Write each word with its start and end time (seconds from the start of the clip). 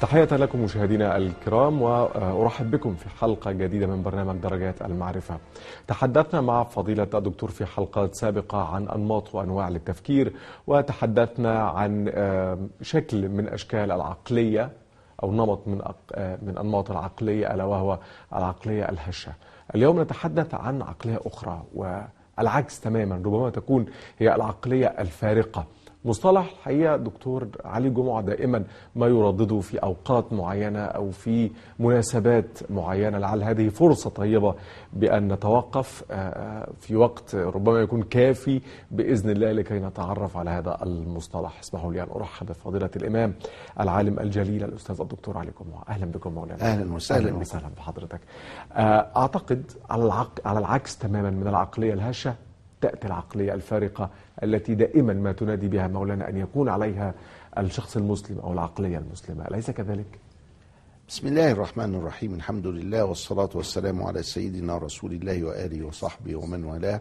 تحية 0.00 0.24
لكم 0.24 0.64
مشاهدينا 0.64 1.16
الكرام 1.16 1.82
وأرحب 1.82 2.70
بكم 2.70 2.94
في 2.94 3.08
حلقة 3.08 3.52
جديدة 3.52 3.86
من 3.86 4.02
برنامج 4.02 4.36
درجات 4.36 4.82
المعرفة. 4.82 5.38
تحدثنا 5.86 6.40
مع 6.40 6.64
فضيلة 6.64 7.06
الدكتور 7.14 7.50
في 7.50 7.66
حلقات 7.66 8.14
سابقة 8.14 8.58
عن 8.74 8.88
أنماط 8.88 9.34
وأنواع 9.34 9.68
للتفكير 9.68 10.32
وتحدثنا 10.66 11.60
عن 11.60 12.12
شكل 12.82 13.28
من 13.28 13.48
أشكال 13.48 13.92
العقلية 13.92 14.70
أو 15.22 15.32
نمط 15.32 15.60
من 15.66 15.80
من 16.42 16.58
أنماط 16.58 16.90
العقلية 16.90 17.54
ألا 17.54 17.64
وهو 17.64 17.98
العقلية 18.32 18.88
الهشة. 18.88 19.32
اليوم 19.74 20.00
نتحدث 20.00 20.54
عن 20.54 20.82
عقلية 20.82 21.20
أخرى 21.26 21.62
والعكس 21.74 22.80
تماما 22.80 23.16
ربما 23.16 23.50
تكون 23.50 23.86
هي 24.18 24.34
العقلية 24.34 24.86
الفارقة. 24.86 25.64
مصطلح 26.08 26.50
الحقيقة 26.52 26.96
دكتور 26.96 27.48
علي 27.64 27.90
جمعة 27.90 28.22
دائما 28.22 28.64
ما 28.96 29.06
يردده 29.06 29.60
في 29.60 29.78
أوقات 29.78 30.32
معينة 30.32 30.78
أو 30.78 31.10
في 31.10 31.50
مناسبات 31.78 32.70
معينة. 32.70 33.18
لعل 33.18 33.42
هذه 33.42 33.68
فرصة 33.68 34.10
طيبة 34.10 34.54
بأن 34.92 35.32
نتوقف 35.32 36.04
في 36.80 36.96
وقت 36.96 37.34
ربما 37.34 37.78
يكون 37.80 38.02
كافي 38.02 38.60
بإذن 38.90 39.30
الله 39.30 39.52
لكي 39.52 39.78
نتعرف 39.78 40.36
على 40.36 40.50
هذا 40.50 40.78
المصطلح. 40.82 41.58
اسمحوا 41.60 41.92
لي 41.92 42.02
أن 42.02 42.08
أرحب 42.16 42.46
بفضيلة 42.46 42.90
الإمام 42.96 43.34
العالم 43.80 44.18
الجليل 44.20 44.64
الأستاذ 44.64 45.00
الدكتور 45.00 45.38
علي 45.38 45.50
جمعة. 45.60 45.82
أهلا 45.88 46.06
بكم 46.06 46.32
مولانا. 46.32 46.62
أهلا 46.62 46.94
وسهلا 46.94 47.28
أهلا 47.28 47.38
وسهلا 47.38 47.68
بحضرتك. 47.76 48.20
أعتقد 49.16 49.62
على 49.90 50.04
العك... 50.04 50.46
على 50.46 50.58
العكس 50.58 50.98
تماما 50.98 51.30
من 51.30 51.46
العقلية 51.48 51.92
الهشة 51.92 52.34
تأتي 52.80 53.06
العقلية 53.06 53.54
الفارقة 53.54 54.10
التي 54.42 54.74
دائما 54.74 55.12
ما 55.12 55.32
تنادي 55.32 55.68
بها 55.68 55.88
مولانا 55.88 56.28
أن 56.28 56.36
يكون 56.36 56.68
عليها 56.68 57.14
الشخص 57.58 57.96
المسلم 57.96 58.38
أو 58.38 58.52
العقلية 58.52 58.98
المسلمة. 58.98 59.48
أليس 59.48 59.70
كذلك؟ 59.70 60.18
بسم 61.08 61.26
الله 61.26 61.50
الرحمن 61.50 61.94
الرحيم. 61.94 62.34
الحمد 62.34 62.66
لله 62.66 63.04
والصلاة 63.04 63.50
والسلام 63.54 64.02
على 64.02 64.22
سيدنا 64.22 64.78
رسول 64.78 65.12
الله 65.12 65.44
وآله 65.44 65.86
وصحبه 65.86 66.36
ومن 66.36 66.64
والاه. 66.64 67.00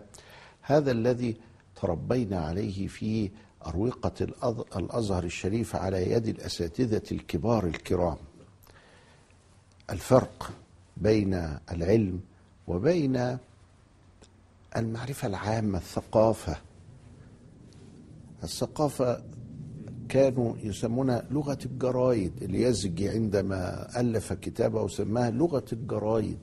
هذا 0.61 0.91
الذي 0.91 1.35
تربينا 1.81 2.39
عليه 2.39 2.87
في 2.87 3.31
أروقة 3.65 4.27
الأزهر 4.75 5.23
الشريف 5.23 5.75
على 5.75 6.11
يد 6.11 6.27
الأساتذة 6.27 7.01
الكبار 7.11 7.65
الكرام. 7.65 8.17
الفرق 9.89 10.51
بين 10.97 11.57
العلم 11.71 12.19
وبين 12.67 13.37
المعرفة 14.75 15.27
العامة 15.27 15.77
الثقافة. 15.77 16.57
الثقافة 18.43 19.23
كانوا 20.09 20.57
يسمونها 20.57 21.23
لغة 21.31 21.57
الجرايد. 21.65 22.43
اليزجي 22.43 23.09
عندما 23.09 23.87
ألف 23.99 24.33
كتابه 24.33 24.81
وسماها 24.81 25.31
لغة 25.31 25.65
الجرايد. 25.73 26.39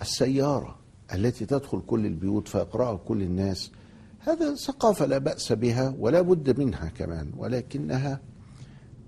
السيارة 0.00 0.78
التي 1.14 1.46
تدخل 1.46 1.80
كل 1.86 2.06
البيوت 2.06 2.48
فيقرأها 2.48 2.96
كل 2.96 3.22
الناس. 3.22 3.70
هذا 4.18 4.54
ثقافة 4.54 5.06
لا 5.06 5.18
بأس 5.18 5.52
بها 5.52 5.94
ولا 5.98 6.20
بد 6.20 6.60
منها 6.60 6.88
كمان 6.88 7.32
ولكنها 7.36 8.20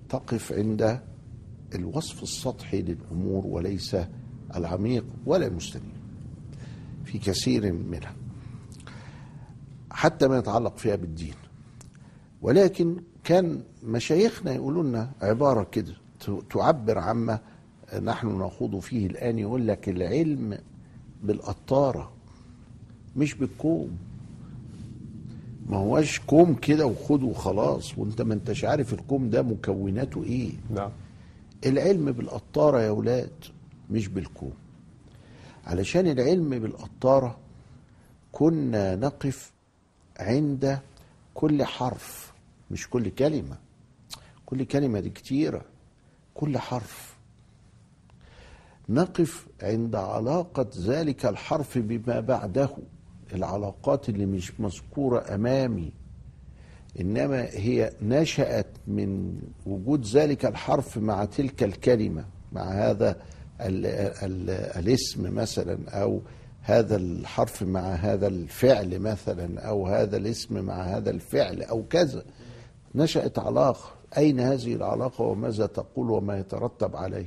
تقف 0.09 0.53
عند 0.53 1.01
الوصف 1.75 2.23
السطحي 2.23 2.83
للأمور 2.83 3.47
وليس 3.47 3.97
العميق 4.57 5.05
ولا 5.27 5.47
المستنير. 5.47 5.98
في 7.13 7.19
كثير 7.19 7.73
منها 7.73 8.15
حتى 9.91 10.29
ما 10.29 10.39
يتعلق 10.39 10.77
فيها 10.77 10.97
بالدين 10.97 11.35
ولكن 12.43 12.97
كان 13.25 13.61
مشايخنا 13.85 14.53
يقولوا 14.53 14.83
لنا 14.83 15.11
عبارة 15.23 15.67
كده 15.73 15.93
تعبر 16.51 16.99
عما 16.99 17.39
نحن 18.03 18.27
نخوض 18.27 18.79
فيه 18.79 19.07
الآن 19.07 19.39
يقول 19.39 19.69
لك 19.69 19.89
العلم 19.89 20.59
بالقطارة 21.23 22.13
مش 23.17 23.35
بالكوم. 23.35 23.91
ما 25.69 25.77
هوش 25.77 26.19
كوم 26.21 26.55
كده 26.55 26.87
وخده 26.87 27.27
وخلاص 27.27 27.99
وانت 27.99 28.23
ما 28.23 28.35
انتش 28.35 28.65
عارف 28.65 28.93
الكوم 28.93 29.31
ده 29.31 29.43
مكوناته 29.43 30.23
إيه. 30.25 30.51
نعم. 30.75 30.91
العلم 31.67 32.13
بالقطارة 32.13 32.81
يا 32.81 32.91
ولاد 32.91 33.31
مش 33.91 34.09
بالكوم. 34.09 34.53
علشان 35.69 36.07
العلم 36.07 36.51
بالقطارة 36.59 37.39
كنا 38.33 38.97
نقف 38.97 39.53
عند 40.21 40.79
كل 41.35 41.65
حرف 41.65 42.33
مش 42.71 42.91
كل 42.91 43.09
كلمة. 43.09 43.57
كل 44.47 44.65
كلمة 44.65 45.01
دي 45.01 45.11
كتيرة. 45.11 45.63
كل 46.35 46.59
حرف. 46.59 47.17
نقف 48.89 49.47
عند 49.63 49.95
علاقة 49.97 50.67
ذلك 50.79 51.27
الحرف 51.27 51.79
بما 51.79 52.21
بعده. 52.21 52.71
العلاقات 53.33 54.09
اللي 54.09 54.27
مش 54.27 54.61
مذكورة 54.61 55.35
أمامي. 55.35 55.93
إنما 57.01 57.43
هي 57.43 57.93
نشأت 58.03 58.67
من 58.87 59.41
وجود 59.67 60.05
ذلك 60.07 60.45
الحرف 60.47 60.99
مع 60.99 61.25
تلك 61.25 61.63
الكلمة 61.63 62.25
مع 62.53 62.63
هذا 62.63 63.17
ال 63.61 63.87
ال 64.23 64.51
الاسم 64.51 65.35
مثلا 65.35 65.79
أو 65.91 66.21
هذا 66.63 66.97
الحرف 66.97 67.63
مع 67.63 67.81
هذا 67.81 68.27
الفعل 68.27 68.99
مثلا 68.99 69.61
أو 69.61 69.87
هذا 69.87 70.17
الاسم 70.17 70.65
مع 70.65 70.83
هذا 70.83 71.11
الفعل 71.11 71.63
أو 71.63 71.85
كذا. 71.91 72.25
نشأت 72.95 73.39
علاقة. 73.39 73.91
أين 74.17 74.41
هذه 74.41 74.75
العلاقة 74.75 75.25
وماذا 75.25 75.67
تقول 75.67 76.11
وما 76.11 76.39
يترتب 76.39 76.97
عليه؟ 76.97 77.27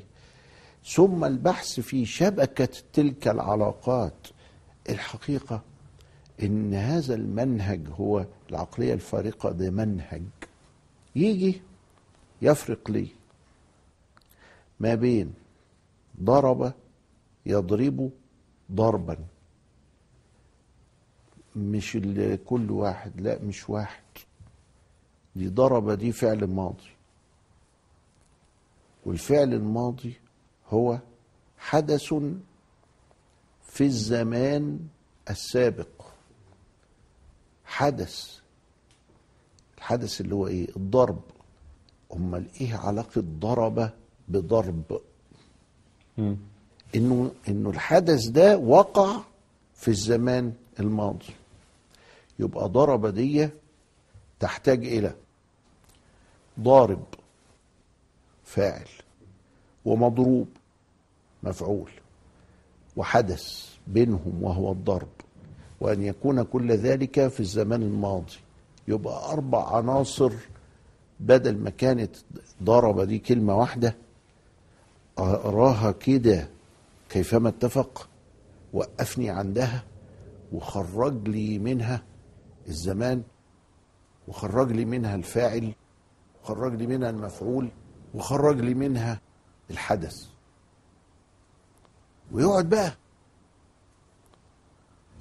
ثم 0.86 1.26
البحث 1.26 1.80
في 1.80 2.06
شبكة 2.06 2.70
تلك 2.94 3.28
العلاقات. 3.28 4.28
الحقيقة 4.90 5.62
إن 6.44 6.74
هذا 6.74 7.16
المنهج 7.16 7.82
هو 8.00 8.26
العقلية 8.50 8.94
الفارقة 8.94 9.52
ده 9.52 9.70
منهج. 9.70 10.24
يجي 11.16 11.62
يفرق 12.42 12.92
لي 12.92 13.08
ما 14.80 14.96
بين 14.96 15.34
ضرب 16.22 16.74
يضرب 17.46 18.12
ضربا. 18.72 19.18
مش 21.56 21.98
كل 22.46 22.72
واحد 22.72 23.22
لا 23.22 23.42
مش 23.44 23.70
واحد. 23.70 24.04
دي 25.36 25.50
ضرب 25.50 25.92
دي 25.92 26.12
فعل 26.12 26.48
ماضي. 26.48 26.90
والفعل 29.06 29.54
الماضي 29.54 30.14
هو 30.70 31.00
حدث 31.58 32.14
في 33.62 33.84
الزمان 33.84 34.80
السابق. 35.30 36.02
حدث. 37.66 38.40
الحدث 39.78 40.22
اللي 40.22 40.36
هو 40.36 40.48
إيه؟ 40.48 40.76
الضرب. 40.78 41.22
أمال 42.14 42.48
إيه 42.62 42.76
علاقة 42.76 43.22
ضرب 43.22 43.90
بضرب؟ 44.28 45.02
إنه 46.96 47.32
إنه 47.48 47.70
الحدث 47.70 48.28
ده 48.28 48.58
وقع 48.58 49.22
في 49.76 49.88
الزمان 49.88 50.54
الماضي. 50.80 51.34
يبقى 52.40 52.70
ضرب 52.70 53.06
دي 53.08 53.50
تحتاج 54.40 54.86
إلى 54.88 55.14
ضارب 56.60 57.04
فاعل 58.44 58.88
ومضروب 59.86 60.48
مفعول 61.44 61.92
وحدث 62.98 63.70
بينهم 63.88 64.44
وهو 64.44 64.72
الضرب. 64.72 65.08
وأن 65.82 66.04
يكون 66.04 66.44
كل 66.44 66.72
ذلك 66.72 67.28
في 67.28 67.40
الزمان 67.40 67.82
الماضي. 67.84 68.34
يبقى 68.88 69.32
أربع 69.34 69.76
عناصر 69.78 70.32
بدل 71.20 71.58
ما 71.58 71.70
كانت 71.70 72.16
ضرب 72.64 73.02
دي 73.02 73.20
كلمة 73.20 73.56
واحدة 73.58 73.96
أراها 75.20 75.92
كده 75.92 76.50
كيفما 77.10 77.50
اتفق 77.50 78.10
وقفني 78.74 79.30
عندها 79.30 79.84
وخرج 80.54 81.28
لي 81.28 81.60
منها 81.60 82.04
الزمان 82.68 83.24
وخرج 84.28 84.72
لي 84.72 84.86
منها 84.86 85.16
الفاعل 85.16 85.74
وخرج 86.44 86.74
لي 86.76 86.88
منها 86.88 87.10
المفعول 87.10 87.72
وخرج 88.14 88.60
لي 88.60 88.74
منها 88.74 89.22
الحدث. 89.72 90.16
ويقعد 92.32 92.70
بقى 92.70 92.98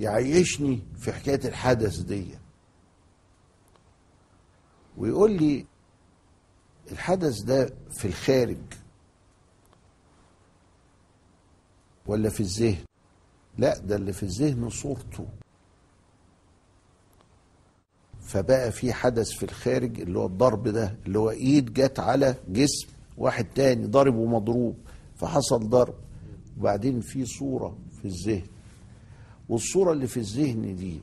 يعيشني 0.00 0.82
في 0.98 1.12
حكاية 1.12 1.48
الحدث 1.48 1.98
دي. 1.98 2.38
ويقول 4.98 5.30
لي 5.32 5.66
الحدث 6.92 7.42
ده 7.42 7.74
في 7.90 8.04
الخارج. 8.04 8.58
ولا 12.10 12.28
في 12.28 12.40
الذهن؟ 12.40 12.84
لا 13.58 13.78
ده 13.78 13.96
اللي 13.96 14.12
في 14.12 14.22
الذهن 14.22 14.70
صورته. 14.70 15.26
فبقى 18.22 18.72
في 18.72 18.92
حدث 18.92 19.30
في 19.30 19.42
الخارج 19.42 20.00
اللي 20.00 20.18
هو 20.18 20.26
الضرب 20.26 20.68
ده 20.68 20.94
اللي 21.06 21.18
هو 21.18 21.30
إيد 21.30 21.72
جت 21.72 21.98
على 21.98 22.34
جسم 22.48 22.88
واحد 23.18 23.44
تاني 23.54 23.86
ضارب 23.86 24.14
ومضروب 24.16 24.76
فحصل 25.16 25.68
ضرب. 25.68 25.94
وبعدين 26.58 27.00
في 27.00 27.26
صورة 27.26 27.78
في 28.02 28.04
الذهن. 28.08 28.46
والصورة 29.48 29.92
اللي 29.92 30.06
في 30.06 30.16
الذهن 30.16 30.76
دي 30.76 31.00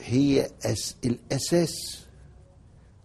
هي 0.00 0.50
أس 0.64 0.96
الأساس. 1.04 2.04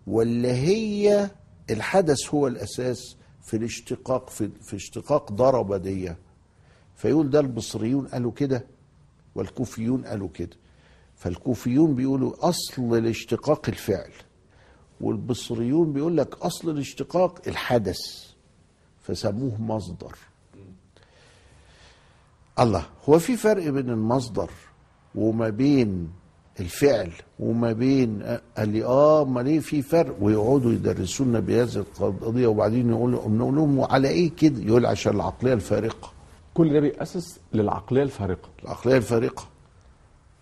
ولا 0.07 0.53
هي 0.53 1.29
الحدث 1.69 2.33
هو 2.33 2.47
الأساس 2.47 3.15
في 3.43 3.57
الاشتقاق 3.57 4.29
في, 4.29 4.49
في 4.61 4.75
اشتقاق 4.75 5.31
ضرب 5.31 5.73
دي؟ 5.73 6.13
فيقول 7.03 7.29
ده 7.29 7.39
البصريون 7.39 8.07
قالوا 8.07 8.31
كده 8.31 8.65
والكوفيون 9.35 10.05
قالوا 10.05 10.29
كده. 10.33 10.57
فالكوفيون 11.15 11.95
بيقولوا 11.95 12.49
أصل 12.49 12.97
الاشتقاق 12.97 13.69
الفعل 13.69 14.11
والبصريون 15.01 15.93
بيقول 15.93 16.17
لك 16.17 16.35
أصل 16.41 16.69
الاشتقاق 16.69 17.41
الحدث 17.47 17.97
فسموه 19.01 19.61
مصدر. 19.61 20.15
الله 22.59 22.85
هو 23.09 23.19
في 23.19 23.37
فرق 23.37 23.67
بين 23.69 23.89
المصدر 23.89 24.49
وما 25.15 25.49
بين 25.49 26.09
الفعل 26.59 27.11
وما 27.39 27.71
بين 27.71 28.23
قال 28.57 28.69
لي 28.69 28.83
آه 28.85 29.25
ما 29.25 29.41
ليه 29.41 29.59
في 29.59 29.81
فرق؟ 29.81 30.15
ويقعدوا 30.21 30.71
يدرسونا 30.71 31.39
بهذه 31.39 31.85
القضية 31.99 32.47
وبعدين 32.47 32.89
يقولوا 32.89 33.29
نقول 33.29 33.55
لهم 33.55 33.81
على 33.81 34.07
إيه 34.07 34.31
كده؟ 34.35 34.61
يقول 34.61 34.85
عشان 34.85 35.15
العقلية 35.15 35.53
الفارقة. 35.53 36.12
كل 36.53 36.73
ده 36.73 36.79
بيأسس 36.79 37.39
للعقلية 37.53 38.03
الفارقة. 38.03 38.49
العقلية 38.63 38.97
الفارقة. 38.97 39.43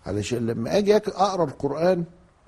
علشان 0.06 0.46
لما 0.46 0.78
آجي 0.78 0.96
أقرأ 0.96 1.44
القرآن 1.44 2.04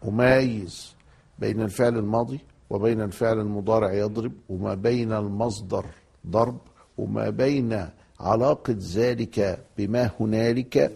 أميز 0.08 0.94
بين 1.38 1.62
الفعل 1.62 1.98
الماضي 1.98 2.40
وبين 2.70 3.00
الفعل 3.00 3.38
المضارع 3.40 3.92
يضرب 3.92 4.32
وما 4.48 4.74
بين 4.74 5.12
المصدر 5.12 5.86
ضرب 6.26 6.58
وما 6.98 7.30
بين 7.30 7.88
علاقة 8.20 8.76
ذلك 8.94 9.64
بما 9.78 10.10
هنالك 10.20 10.92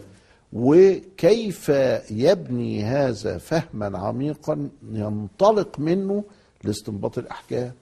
وكيف 0.52 1.68
يبني 2.10 2.84
هذا 2.84 3.38
فهما 3.38 3.98
عميقا 3.98 4.68
ينطلق 4.92 5.78
منه 5.78 6.24
لاستنباط 6.64 7.18
الأحكام. 7.18 7.72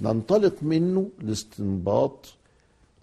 ننطلق 0.00 0.54
منه 0.62 1.08
لاستنباط 1.20 2.26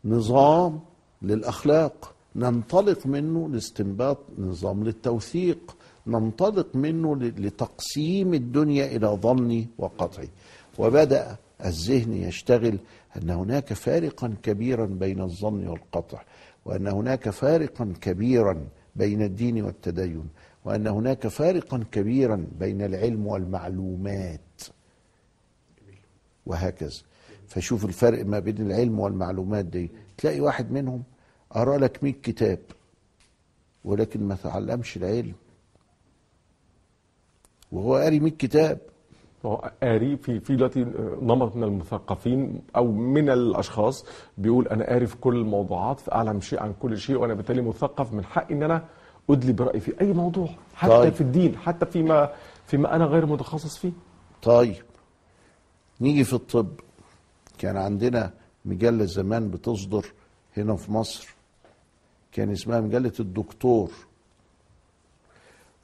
نظام 0.05 0.79
للأخلاق. 1.21 2.15
ننطلق 2.35 3.07
منه 3.07 3.49
لاستنباط 3.49 4.17
نظام 4.37 4.83
للتوثيق. 4.83 5.77
ننطلق 6.07 6.75
منه 6.75 7.15
لتقسيم 7.15 8.33
الدنيا 8.33 8.85
إلى 8.85 9.07
ظني 9.07 9.67
وقطعي 9.77 10.29
وبدأ 10.77 11.37
الذهن 11.65 12.13
يشتغل 12.13 12.77
أن 13.17 13.29
هناك 13.29 13.73
فارقا 13.73 14.35
كبيرا 14.43 14.85
بين 14.85 15.21
الظن 15.21 15.67
والقطع 15.67 16.21
وأن 16.65 16.87
هناك 16.87 17.29
فارقا 17.29 17.93
كبيرا 18.01 18.67
بين 18.95 19.21
الدين 19.21 19.63
والتدين 19.63 20.29
وأن 20.65 20.87
هناك 20.87 21.27
فارقا 21.27 21.83
كبيرا 21.91 22.47
بين 22.59 22.81
العلم 22.81 23.27
والمعلومات. 23.27 24.61
وهكذا. 26.45 27.01
فشوف 27.47 27.85
الفرق 27.85 28.25
ما 28.25 28.39
بين 28.39 28.57
العلم 28.57 28.99
والمعلومات 28.99 29.65
دي. 29.65 29.91
تلاقي 30.17 30.39
واحد 30.39 30.71
منهم 30.71 31.03
قرأ 31.49 31.77
لك 31.77 32.03
100 32.03 32.13
كتاب 32.13 32.59
ولكن 33.85 34.27
ما 34.27 34.35
تعلمش 34.35 34.97
العلم. 34.97 35.33
وهو 37.71 37.95
قاري 37.95 38.19
100 38.19 38.31
كتاب. 38.31 38.79
هو 39.45 39.71
قاري 39.83 40.17
في 40.17 40.39
في 40.39 40.55
دلوقتي 40.55 40.79
نمط 41.21 41.55
من 41.55 41.63
المثقفين 41.63 42.61
أو 42.75 42.91
من 42.91 43.29
الأشخاص 43.29 44.05
بيقول 44.37 44.67
أنا 44.67 44.85
قاري 44.89 45.07
في 45.07 45.17
كل 45.17 45.35
الموضوعات 45.35 45.99
فاعلم 45.99 46.41
شيء 46.41 46.59
عن 46.59 46.73
كل 46.79 46.97
شيء 46.97 47.15
وأنا 47.15 47.33
بالتالي 47.33 47.61
مثقف 47.61 48.13
من 48.13 48.23
حقي 48.25 48.53
إن 48.53 48.63
أنا 48.63 48.85
أدلي 49.29 49.53
برأيي 49.53 49.79
في 49.79 50.01
أي 50.01 50.13
موضوع 50.13 50.49
حتى 50.75 50.91
طيب. 50.91 51.13
في 51.13 51.21
الدين 51.21 51.57
حتى 51.57 51.85
فيما 51.85 52.29
فيما 52.67 52.95
أنا 52.95 53.05
غير 53.05 53.25
متخصص 53.25 53.77
فيه. 53.77 53.91
طيب. 54.41 54.75
نيجي 56.01 56.23
في 56.23 56.33
الطب. 56.33 56.67
كان 57.55 57.77
عندنا 57.77 58.33
مجلة 58.65 59.05
زمان 59.05 59.49
بتصدر 59.51 60.05
هنا 60.57 60.75
في 60.75 60.91
مصر. 60.91 61.35
كان 62.31 62.51
اسمها 62.51 62.79
مجلة 62.81 63.13
الدكتور. 63.19 63.91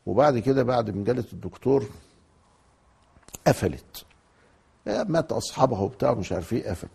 وبعد 0.05 0.39
كده 0.39 0.63
بعد 0.63 0.89
مجلة 0.89 1.25
الدكتور 1.33 1.85
قفلت. 3.47 4.05
مات 4.85 5.31
أصحابها 5.31 5.79
وبتاع 5.79 6.13
مش 6.13 6.31
عارف 6.31 6.53
إيه 6.53 6.69
قفل. 6.69 6.87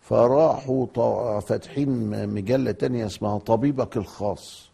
فراحوا 0.00 1.40
فاتحين 1.40 2.28
مجلة 2.28 2.72
تانية 2.72 3.06
اسمها 3.06 3.38
طبيبك 3.38 3.96
الخاص. 3.96 4.70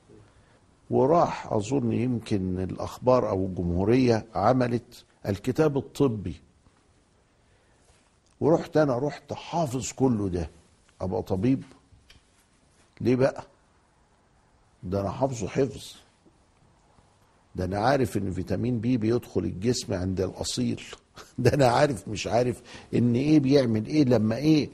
وراح 0.90 1.52
أظن 1.52 1.92
يمكن 1.92 2.60
الأخبار 2.60 3.28
أو 3.28 3.46
الجمهورية 3.46 4.26
عملت 4.34 5.04
الكتاب 5.26 5.76
الطبي. 5.76 6.40
ورحت 8.40 8.76
أنا 8.76 8.98
رحت 8.98 9.32
حافظ 9.32 9.92
كله 9.92 10.28
ده. 10.28 10.50
أبقى 11.00 11.22
طبيب. 11.22 11.62
ليه 13.00 13.16
بقى؟ 13.16 13.44
ده 14.82 15.00
أنا 15.00 15.10
حافظه 15.10 15.48
حفظ. 15.48 15.94
ده 17.56 17.64
أنا 17.64 17.78
عارف 17.78 18.16
إن 18.16 18.32
فيتامين 18.32 18.80
بي 18.80 18.96
بيدخل 18.96 19.40
الجسم 19.40 19.94
عند 19.94 20.20
الأصيل. 20.20 20.82
ده 21.38 21.54
أنا 21.54 21.66
عارف 21.66 22.08
مش 22.08 22.26
عارف 22.26 22.62
إن 22.94 23.14
إيه 23.14 23.40
بيعمل 23.40 23.86
إيه 23.86 24.04
لما 24.04 24.36
إيه. 24.36 24.68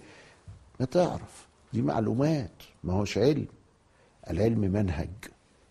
ما 0.80 0.86
تعرف. 0.86 1.46
دي 1.72 1.82
معلومات. 1.82 2.52
ما 2.84 2.92
هوش 2.92 3.18
علم. 3.18 3.46
العلم 4.30 4.60
منهج. 4.60 5.10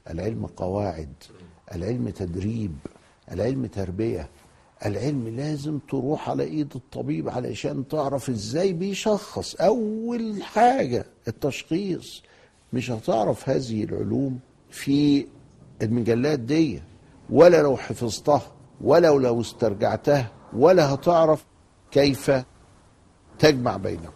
العلم 0.10 0.46
قواعد. 0.46 1.14
العلم 1.76 2.10
تدريب. 2.10 2.78
العلم 3.32 3.66
تربية. 3.66 4.30
العلم 4.86 5.28
لازم 5.28 5.80
تروح 5.90 6.30
على 6.30 6.44
إيد 6.44 6.72
الطبيب 6.76 7.30
علشان 7.30 7.88
تعرف 7.88 8.30
إزاي 8.30 8.74
بيشخص. 8.74 9.56
أول 9.56 10.44
حاجة 10.44 11.06
التشخيص 11.28 12.24
مش 12.74 12.92
هتعرف 12.92 13.50
هذه 13.50 13.84
العلوم 13.84 14.40
في 14.70 15.28
المجلات 15.82 16.40
دي 16.40 16.82
ولا 17.30 17.62
لو 17.62 17.78
حفظتها 17.78 18.42
ولا 18.82 19.08
لو 19.08 19.42
استرجعتها 19.42 20.32
ولا 20.54 20.94
هتعرف 20.94 21.46
كيف 21.92 22.32
تجمع 23.40 23.78
بينهم. 23.78 24.12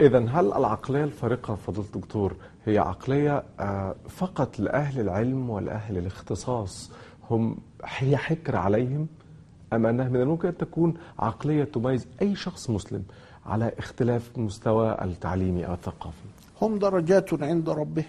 اذا 0.00 0.18
هل 0.18 0.52
العقلية 0.52 1.04
الفارقة 1.04 1.54
فضيلة 1.54 1.84
الدكتور 1.94 2.36
هي 2.64 2.78
عقلية 2.78 3.42
آه، 3.60 3.96
فقط 4.08 4.58
لأهل 4.60 5.00
العلم 5.00 5.50
ولاهل 5.50 5.98
الاختصاص 5.98 6.90
هم 7.30 7.58
هي 7.84 8.16
حكر 8.16 8.56
عليهم؟ 8.56 9.06
أم 9.72 9.86
أنها 9.86 10.08
من 10.08 10.20
الممكن 10.20 10.48
أن 10.48 10.56
تكون 10.56 10.94
عقلية 11.18 11.64
تميز 11.64 12.06
أي 12.22 12.36
شخص 12.36 12.70
مسلم 12.70 13.02
على 13.46 13.72
اختلاف 13.78 14.30
مستوى 14.38 14.96
التعليمي 15.04 15.66
أو 15.66 15.74
الثقافي 15.74 16.16
هم 16.62 16.78
درجات 16.78 17.42
عند 17.42 17.68
ربهم. 17.68 18.04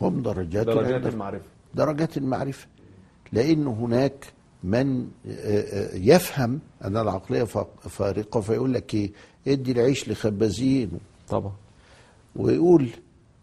هم 0.00 0.22
درجات, 0.22 0.66
درجات 0.66 0.92
عند 0.94 1.06
المعرفة. 1.06 1.44
درجات 1.74 2.16
المعرفة. 2.16 2.66
لأن 3.32 3.66
هناك 3.66 4.26
من 4.64 5.00
آه، 5.26 5.30
آه، 5.30 5.96
يفهم 5.96 6.60
أن 6.84 6.96
العقلية 6.96 7.42
فا- 7.44 7.66
فارقة 7.88 8.40
فيقول 8.40 8.74
لك 8.74 8.94
إيه؟ 8.94 9.12
ادي 9.48 9.72
العيش 9.72 10.08
لخبازين. 10.08 10.90
طبعا. 11.28 11.52
ويقول 12.36 12.88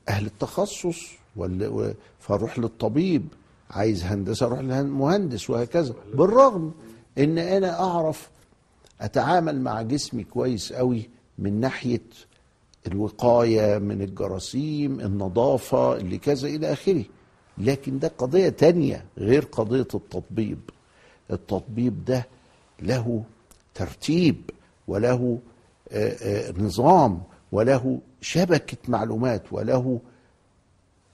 أهل 0.10 0.26
التخصص 0.26 1.00
فاروح 2.20 2.60
للطبيب 2.60 3.28
عايز 3.72 4.04
هندسة 4.04 4.46
أروح 4.46 4.60
للمهندس 4.60 5.50
وهكذا. 5.50 5.94
بالرغم 6.14 6.72
إن 7.18 7.38
أنا 7.38 7.80
أعرف 7.84 8.30
أتعامل 9.02 9.62
مع 9.62 9.82
جسمي 9.82 10.24
كويس 10.24 10.74
قوي 10.74 11.10
من 11.38 11.60
ناحية 11.60 12.02
الوقاية 12.88 13.78
من 13.78 14.02
الجراثيم 14.02 15.00
النظافة 15.00 15.96
اللي 15.98 16.18
كذا 16.18 16.48
إلى 16.48 16.74
آخره. 16.74 17.04
لكن 17.58 18.00
ده 18.00 18.08
قضية 18.18 18.50
تانية 18.50 19.06
غير 19.18 19.44
قضية 19.46 19.82
التطبيب. 19.96 20.60
التطبيب 21.32 22.06
ده 22.06 22.26
له 22.82 23.24
ترتيب 23.74 24.50
وله 24.88 25.40
آه، 25.92 26.10
آه، 26.50 26.52
نظام 26.58 27.24
وله 27.52 28.00
شبكة 28.22 28.78
معلومات 28.88 29.44
وله 29.54 30.00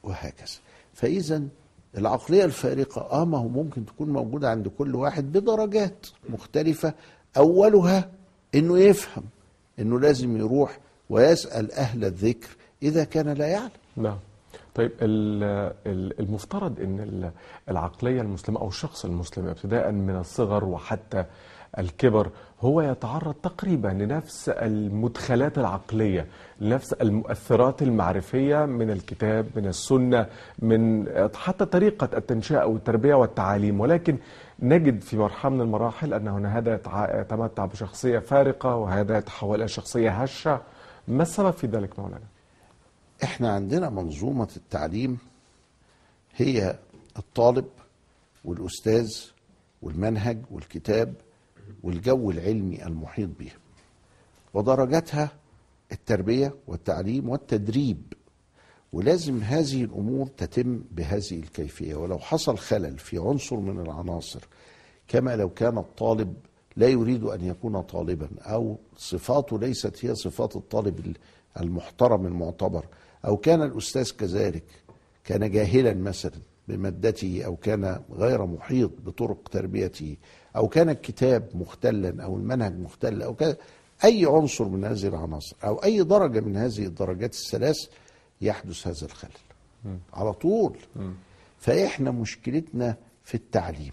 وهكذا. 0.03 0.57
فإذا 0.93 1.43
العقلية 1.97 2.45
الفارقة. 2.45 3.01
آه 3.11 3.25
ما 3.25 3.37
هو 3.37 3.47
ممكن 3.47 3.85
تكون 3.85 4.09
موجودة 4.09 4.49
عند 4.49 4.67
كل 4.67 4.95
واحد 4.95 5.31
بدرجات 5.31 6.07
مختلفة. 6.29 6.93
أولها 7.37 8.09
إنه 8.55 8.79
يفهم 8.79 9.23
إنه 9.79 9.99
لازم 9.99 10.37
يروح 10.37 10.79
ويسأل 11.09 11.71
أهل 11.71 12.05
الذكر 12.05 12.47
إذا 12.83 13.03
كان 13.03 13.29
لا 13.29 13.47
يعلم. 13.47 13.69
نعم. 13.97 14.17
طيب 14.75 14.91
ال- 15.01 15.73
ال- 15.87 16.19
المفترض 16.19 16.79
إن 16.79 16.99
ال- 16.99 17.31
العقلية 17.69 18.21
المسلمة 18.21 18.59
أو 18.59 18.67
الشخص 18.67 19.05
المسلم 19.05 19.47
ابتداء 19.47 19.91
من 19.91 20.15
الصغر 20.15 20.65
وحتى 20.65 21.25
الكبر 21.77 22.29
هو 22.61 22.81
يتعرض 22.81 23.33
تقريبا 23.33 23.87
لنفس 23.87 24.49
المدخلات 24.49 25.57
العقلية 25.57 26.27
لنفس 26.59 26.93
المؤثرات 26.93 27.81
المعرفية 27.81 28.65
من 28.65 28.89
الكتاب 28.91 29.47
من 29.55 29.67
السنة 29.67 30.25
من 30.59 31.07
حتى 31.35 31.65
طريقة 31.65 32.09
التنشئة 32.17 32.57
أو 32.57 32.75
التربية 32.75 33.15
والتعاليم 33.15 33.79
ولكن 33.79 34.17
نجد 34.59 35.01
في 35.01 35.17
مرحلة 35.17 35.51
من 35.51 35.61
المراحل 35.61 36.13
أن 36.13 36.45
هذا 36.45 36.73
يتمتع 37.19 37.65
بشخصية 37.65 38.19
فارقة 38.19 38.75
وهذا 38.75 39.17
يتحول 39.17 39.59
إلى 39.59 39.67
شخصية 39.67 40.09
هشة 40.09 40.61
ما 41.07 41.23
السبب 41.23 41.51
في 41.51 41.67
ذلك 41.67 41.99
مولانا؟ 41.99 42.25
إحنا 43.23 43.51
عندنا 43.51 43.89
منظومة 43.89 44.49
التعليم 44.57 45.17
هي 46.35 46.75
الطالب 47.17 47.65
والأستاذ 48.45 49.07
والمنهج 49.81 50.37
والكتاب 50.51 51.13
والجو 51.83 52.31
العلمي 52.31 52.85
المحيط 52.85 53.29
به 53.39 53.51
ودرجاتها 54.53 55.31
التربية 55.91 56.55
والتعليم 56.67 57.29
والتدريب. 57.29 58.13
ولازم 58.93 59.37
هذه 59.37 59.83
الأمور 59.83 60.27
تتم 60.27 60.83
بهذه 60.91 61.39
الكيفية. 61.39 61.95
ولو 61.95 62.19
حصل 62.19 62.57
خلل 62.57 62.97
في 62.97 63.17
عنصر 63.17 63.55
من 63.55 63.79
العناصر 63.79 64.39
كما 65.07 65.35
لو 65.35 65.49
كان 65.49 65.77
الطالب 65.77 66.33
لا 66.77 66.87
يريد 66.87 67.23
أن 67.23 67.45
يكون 67.45 67.81
طالبا 67.81 68.29
أو 68.41 68.77
صفاته 68.97 69.59
ليست 69.59 70.05
هي 70.05 70.15
صفات 70.15 70.55
الطالب 70.55 71.15
المحترم 71.59 72.25
المعتبر 72.25 72.85
أو 73.25 73.37
كان 73.37 73.61
الأستاذ 73.61 74.11
كذلك 74.11 74.63
كان 75.23 75.51
جاهلا 75.51 75.93
مثلا 75.93 76.39
بمادته 76.67 77.43
أو 77.45 77.55
كان 77.55 78.01
غير 78.11 78.45
محيط 78.45 78.91
بطرق 79.05 79.49
تربيته 79.51 80.17
أو 80.55 80.67
كان 80.67 80.89
الكتاب 80.89 81.49
مختلا 81.55 82.23
أو 82.23 82.35
المنهج 82.37 82.79
مختل 82.79 83.21
أو 83.21 83.35
كان 83.35 83.55
أي 84.03 84.25
عنصر 84.25 84.67
من 84.67 84.85
هذه 84.85 85.07
العناصر 85.07 85.55
أو 85.63 85.83
أي 85.83 86.03
درجة 86.03 86.39
من 86.39 86.57
هذه 86.57 86.85
الدرجات 86.85 87.33
الثلاث 87.33 87.77
يحدث 88.41 88.87
هذا 88.87 89.05
الخلل. 89.05 89.31
على 90.13 90.33
طول. 90.33 90.77
فإحنا 91.57 92.11
مشكلتنا 92.11 92.95
في 93.23 93.35
التعليم 93.35 93.91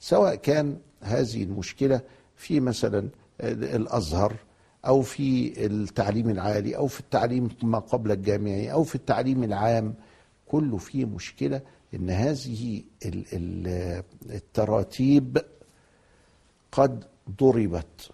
سواء 0.00 0.34
كان 0.34 0.76
هذه 1.00 1.42
المشكلة 1.42 2.00
في 2.36 2.60
مثلا 2.60 3.08
الأزهر 3.40 4.34
أو 4.86 5.02
في 5.02 5.52
التعليم 5.66 6.30
العالي 6.30 6.76
أو 6.76 6.86
في 6.86 7.00
التعليم 7.00 7.48
ما 7.62 7.78
قبل 7.78 8.12
الجامعي 8.12 8.72
أو 8.72 8.84
في 8.84 8.94
التعليم 8.94 9.44
العام 9.44 9.94
كله 10.46 10.76
فيه 10.76 11.04
مشكلة 11.04 11.60
إن 11.94 12.10
هذه 12.10 12.82
ال- 13.04 13.24
ال- 13.32 14.02
التراتيب 14.30 15.38
قد 16.72 17.04
ضربت 17.40 18.10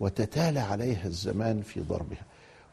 وتتالى 0.00 0.60
عليها 0.60 1.06
الزمان 1.06 1.62
في 1.62 1.80
ضربها. 1.80 2.24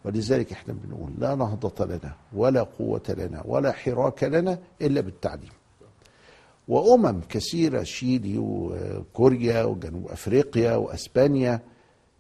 ولذلك 0.05 0.51
إحنا 0.51 0.73
بنقول 0.73 1.11
لا 1.17 1.35
نهضة 1.35 1.85
لنا 1.85 2.15
ولا 2.33 2.63
قوة 2.63 3.03
لنا 3.17 3.41
ولا 3.45 3.71
حراك 3.71 4.23
لنا 4.23 4.59
إلا 4.81 5.01
بالتعليم. 5.01 5.51
وأمم 6.67 7.21
كثيرة 7.29 7.83
شيلي 7.83 8.37
وكوريا 8.37 9.63
وجنوب 9.63 10.07
أفريقيا 10.07 10.75
وأسبانيا 10.75 11.59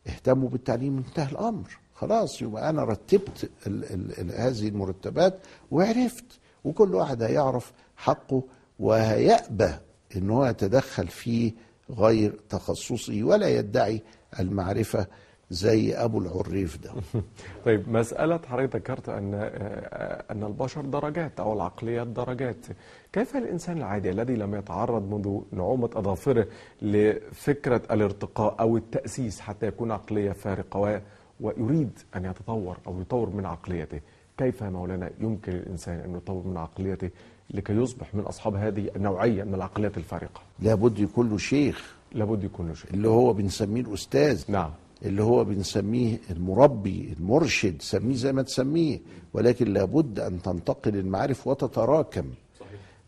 اهتموا 0.07 0.49
بالتعليم 0.49 0.97
انتهى 0.97 1.31
الأمر. 1.31 1.77
خلاص 1.95 2.41
يبقى 2.41 2.69
أنا 2.69 2.83
رتبت 2.83 3.49
ال 3.67 3.83
ال 3.93 4.19
ال 4.19 4.41
هذه 4.41 4.67
المرتبات 4.67 5.39
وعرفت 5.71 6.25
وكل 6.65 6.95
واحد 6.95 7.23
هيعرف 7.23 7.73
حقه 7.97 8.43
وهيأبى 8.79 9.73
إن 10.15 10.29
هو 10.29 10.45
يتدخل 10.45 11.07
في 11.07 11.53
غير 11.91 12.39
تخصصه 12.49 13.23
ولا 13.23 13.47
يدعي 13.47 14.01
المعرفة 14.39 15.07
زي 15.49 15.93
أبو 15.95 16.19
العريف 16.19 16.77
ده. 16.77 16.91
طيب 17.65 17.89
مسألة 17.89 18.37
حضرتك 18.47 18.75
ذكرت 18.75 19.09
أن 19.09 19.33
آه، 19.33 20.23
أن 20.31 20.43
البشر 20.43 20.81
درجات 20.81 21.39
أو 21.39 21.53
العقليات 21.53 22.07
درجات. 22.07 22.65
كيف 23.13 23.35
الإنسان 23.35 23.77
العادي 23.77 24.09
الذي 24.09 24.35
لم 24.35 24.55
يتعرض 24.55 25.13
منذ 25.13 25.41
نعومة 25.51 25.89
أظافره 25.95 26.47
لفكرة 26.81 27.81
الارتقاء 27.91 28.55
أو 28.59 28.77
التأسيس 28.77 29.39
حتى 29.39 29.67
يكون 29.67 29.91
عقلية 29.91 30.31
فارقة 30.31 31.01
ويريد 31.39 31.99
أن 32.15 32.25
يتطور 32.25 32.77
أو 32.87 33.01
يطور 33.01 33.29
من 33.29 33.45
عقليته؟ 33.45 33.99
كيف 34.37 34.63
مولانا 34.63 35.09
يمكن 35.19 35.51
للإنسان 35.51 35.99
أن 35.99 36.15
يطور 36.15 36.47
من 36.47 36.57
عقليته 36.57 37.09
لكي 37.51 37.73
يصبح 37.73 38.15
من 38.15 38.21
أصحاب 38.23 38.55
هذه 38.55 38.89
النوعية 38.95 39.43
من 39.43 39.53
العقليات 39.53 39.97
الفارقة. 39.97 40.41
لابد 40.59 40.99
يكون 40.99 41.29
له 41.29 41.37
شيخ. 41.37 41.95
لابد 42.11 42.43
يكون 42.43 42.67
له 42.67 42.73
شيء 42.73 42.93
اللي 42.93 43.07
هو 43.07 43.33
بنسميه 43.33 43.81
الأستاذ. 43.81 44.43
نعم. 44.47 44.71
اللي 45.05 45.23
هو 45.23 45.43
بنسميه 45.43 46.17
المربي 46.31 47.13
المرشد 47.19 47.81
سميه 47.81 48.15
زي 48.15 48.33
ما 48.33 48.41
تسميه. 48.41 48.99
ولكن 49.33 49.73
لابد 49.73 50.19
أن 50.19 50.41
تنتقل 50.41 50.95
المعارف 50.95 51.47
وتتراكم. 51.47 52.25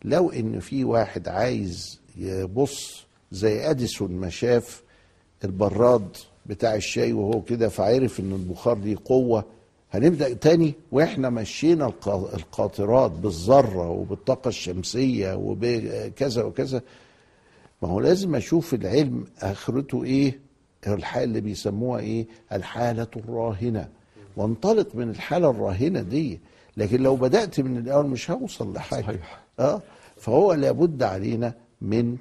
لو 0.04 0.30
إن 0.30 0.60
في 0.60 0.84
واحد 0.84 1.28
عايز 1.28 2.00
يبص 2.16 3.06
زي 3.32 3.70
أديسون 3.70 4.12
ما 4.12 4.28
شاف 4.28 4.82
البراد 5.44 6.16
بتاع 6.46 6.74
الشاي 6.74 7.12
وهو 7.12 7.42
كده 7.42 7.68
فعرف 7.68 8.20
إن 8.20 8.32
البخار 8.32 8.78
ليه 8.78 8.96
قوة 9.04 9.44
هنبدأ 9.92 10.32
تاني 10.34 10.74
وإحنا 10.92 11.30
مشينا 11.30 11.86
القا- 11.90 12.34
القاطرات 12.34 13.10
بالذرة 13.10 13.90
وبالطاقة 13.90 14.48
الشمسية 14.48 15.34
وبكذا 15.34 16.42
وكذا. 16.42 16.82
ما 17.82 17.88
هو 17.88 18.00
لازم 18.00 18.34
أشوف 18.34 18.74
العلم 18.74 19.24
آخرته 19.40 20.04
إيه؟ 20.04 20.38
الحاله 20.86 21.24
اللي 21.24 21.40
بيسموها 21.40 22.00
إيه؟ 22.00 22.26
الحالة 22.52 23.06
الراهنة. 23.16 23.88
وانطلق 24.36 24.88
من 24.94 25.10
الحالة 25.10 25.50
الراهنة 25.50 26.02
دي. 26.02 26.40
لكن 26.76 27.02
لو 27.02 27.16
بدأت 27.16 27.60
من 27.60 27.76
الأول 27.78 28.06
مش 28.06 28.30
هوصل 28.30 28.72
لحاجة. 28.72 29.02
صحيح. 29.02 29.40
آه؟ 29.60 29.82
فهو 30.16 30.52
لابد 30.52 31.02
علينا 31.02 31.54
من 31.80 32.16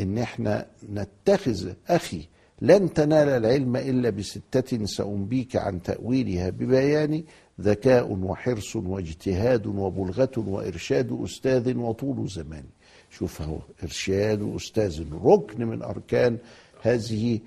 إن 0.00 0.18
إحنا 0.18 0.66
نتخذ 0.92 1.72
أخي 1.88 2.20
لن 2.64 2.92
تنال 2.92 3.28
العلم 3.28 3.76
إلا 3.76 4.10
بستة 4.10 4.84
سأنبيك 4.84 5.56
عن 5.56 5.82
تأويلها 5.82 6.50
ببيان 6.50 7.22
ذكاء 7.60 8.12
وحرص 8.12 8.76
واجتهاد 8.76 9.66
وبلغة 9.66 10.30
وإرشاد 10.36 11.18
أستاذ 11.24 11.76
وطول 11.76 12.28
زمان. 12.28 12.64
شوف 13.10 13.42
أهو 13.42 13.58
إرشاد 13.82 14.54
أستاذ 14.56 15.04
ركن 15.24 15.66
من 15.66 15.82
أركان 15.82 16.38
هذه 16.82 17.40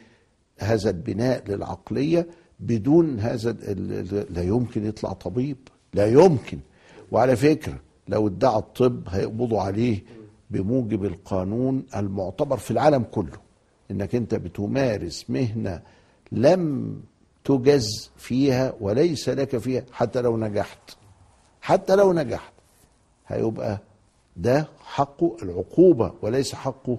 هذا 0.57 0.89
البناء 0.89 1.43
للعقلية 1.47 2.27
بدون 2.59 3.19
هذا 3.19 3.51
لا 4.29 4.43
يمكن 4.43 4.86
يطلع 4.86 5.13
طبيب 5.13 5.57
لا 5.93 6.07
يمكن. 6.07 6.59
وعلى 7.12 7.36
فكرة 7.36 7.79
لو 8.07 8.27
ادعى 8.27 8.57
الطب 8.57 9.03
هيقبضوا 9.07 9.62
عليه 9.62 10.03
بموجب 10.51 11.05
القانون 11.05 11.83
المعتبر 11.95 12.57
في 12.57 12.71
العالم 12.71 13.03
كله. 13.03 13.46
إنك 13.91 14.15
أنت 14.15 14.36
بتمارس 14.36 15.29
مهنة 15.29 15.82
لم 16.32 16.96
تجز 17.44 18.12
فيها 18.17 18.74
وليس 18.79 19.29
لك 19.29 19.58
فيها 19.58 19.84
حتى 19.91 20.22
لو 20.22 20.38
نجحت. 20.38 20.98
حتى 21.62 21.96
لو 21.96 22.13
نجحت. 22.13 22.53
هيبقى 23.27 23.79
ده 24.38 24.67
حقه 24.84 25.38
العقوبة 25.44 26.13
وليس 26.22 26.56
حقه 26.56 26.98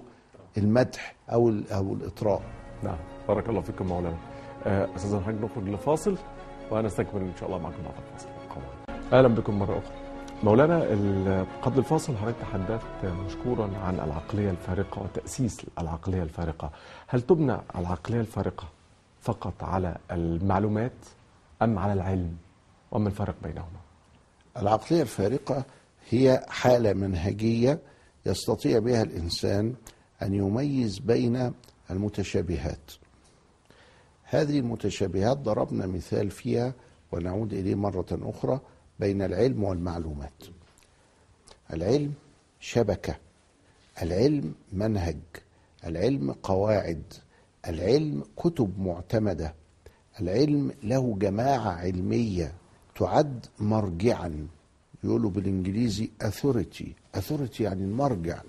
المدح 0.57 1.15
أو 1.29 1.53
أو 1.71 1.93
الإطراء. 1.93 2.41
نعم. 2.83 2.97
بارك 3.27 3.49
الله 3.49 3.61
فيكم 3.61 3.85
مولانا. 3.87 4.17
آه، 4.65 4.95
أستاذ 4.95 5.19
حاج 5.19 5.35
نخرج 5.35 5.69
لفاصل 5.69 6.17
ونستكمل 6.71 7.21
إن 7.21 7.35
شاء 7.39 7.49
الله 7.49 7.59
معكم 7.61 7.83
بعد 7.83 7.93
الفاصل. 8.07 8.29
أهلا 9.13 9.27
بكم 9.27 9.59
مرة 9.59 9.77
أخرى. 9.77 10.08
مولانا 10.43 11.45
قبل 11.61 11.79
الفاصل 11.79 12.17
حضرتك 12.17 12.37
تحدثت 12.41 13.05
مشكورا 13.05 13.77
عن 13.77 13.95
العقلية 13.95 14.49
الفارقة 14.51 15.01
وتأسيس 15.01 15.61
العقلية 15.79 16.23
الفارقة. 16.23 16.71
هل 17.07 17.21
تبنى 17.21 17.57
العقلية 17.75 18.19
الفارقة 18.21 18.67
فقط 19.21 19.63
على 19.63 19.97
المعلومات 20.11 20.91
أم 21.61 21.79
على 21.79 21.93
العلم؟ 21.93 22.37
وما 22.91 23.07
الفرق 23.07 23.35
بينهما؟ 23.43 23.79
العقلية 24.57 25.01
الفارقة 25.01 25.63
هي 26.09 26.45
حالة 26.49 26.93
منهجية 26.93 27.79
يستطيع 28.25 28.79
بها 28.79 29.01
الإنسان 29.01 29.73
أن 30.21 30.33
يميز 30.33 30.99
بين 30.99 31.53
المتشابهات. 31.91 32.91
هذه 34.23 34.59
المتشابهات 34.59 35.37
ضربنا 35.37 35.87
مثال 35.87 36.29
فيها 36.31 36.73
ونعود 37.11 37.53
إليه 37.53 37.75
مرة 37.75 38.05
أخرى. 38.11 38.59
بين 38.99 39.21
العلم 39.21 39.63
والمعلومات. 39.63 40.43
العلم 41.73 42.13
شبكة 42.59 43.15
العلم 44.01 44.53
منهج 44.73 45.17
العلم 45.85 46.31
قواعد 46.31 47.03
العلم 47.67 48.23
كتب 48.37 48.79
معتمدة 48.79 49.53
العلم 50.21 50.71
له 50.83 51.15
جماعة 51.19 51.69
علمية 51.71 52.53
تعد 52.95 53.45
مرجعا. 53.59 54.47
يقولوا 55.03 55.29
بالإنجليزي 55.29 56.09
authority. 56.23 56.85
Authority 57.17 57.59
يعني 57.61 57.83
المرجع. 57.83 58.41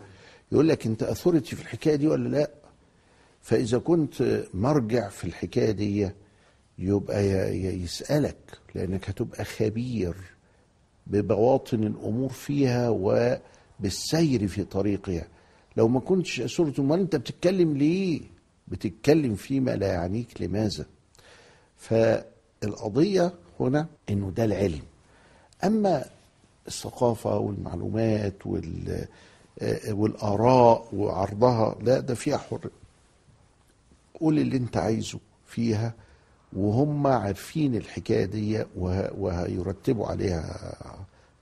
يقول 0.53 0.69
لك 0.69 0.87
أنت 0.87 1.05
authority 1.05 1.55
في 1.55 1.63
الحكاية 1.63 1.97
دي 1.97 2.07
ولا 2.07 2.29
لأ؟ 2.29 2.51
فإذا 3.43 3.79
كنت 3.79 4.45
مرجع 4.55 5.09
في 5.09 5.25
الحكاية 5.25 5.71
دي 5.71 6.11
يبقى 6.79 7.25
ي- 7.27 7.65
ي- 7.65 7.83
يسألك 7.83 8.59
لأنك 8.75 9.09
هتبقى 9.09 9.45
خبير. 9.45 10.15
ببواطن 11.07 11.85
الأمور 11.85 12.29
فيها 12.29 12.89
وبالسير 12.89 14.49
في 14.49 14.65
طريقها. 14.65 15.27
لو 15.77 15.89
ما 15.89 16.01
كنتش 16.01 16.43
سورة 16.43 16.75
أمال 16.79 17.01
أنت 17.01 17.17
بتتكلم 17.17 17.77
ليه؟ 17.77 18.21
بتتكلم 18.69 19.35
فيما 19.35 19.77
لا 19.77 19.87
يعنيك 19.87 20.43
لماذا؟ 20.43 20.87
فالقضية 21.77 23.33
هنا 23.61 23.87
إنه 24.11 24.31
ده 24.31 24.45
العلم. 24.45 24.83
أما 25.65 26.05
الثقافة 26.69 27.39
والمعلومات 27.39 28.47
وال 28.47 29.07
والآراء 29.89 30.89
وعرضها 30.95 31.77
لا 31.83 32.01
ده 32.01 32.15
فيها 32.15 32.39
حر. 32.39 32.71
قول 34.21 34.39
اللي 34.39 34.57
أنت 34.57 34.77
عايزه 34.77 35.19
فيها. 35.47 35.95
وهم 36.53 37.07
عارفين 37.07 37.75
الحكاية 37.75 38.25
دي 38.25 38.65
وه- 38.77 39.13
وهيرتبوا 39.21 40.07
عليها 40.07 40.75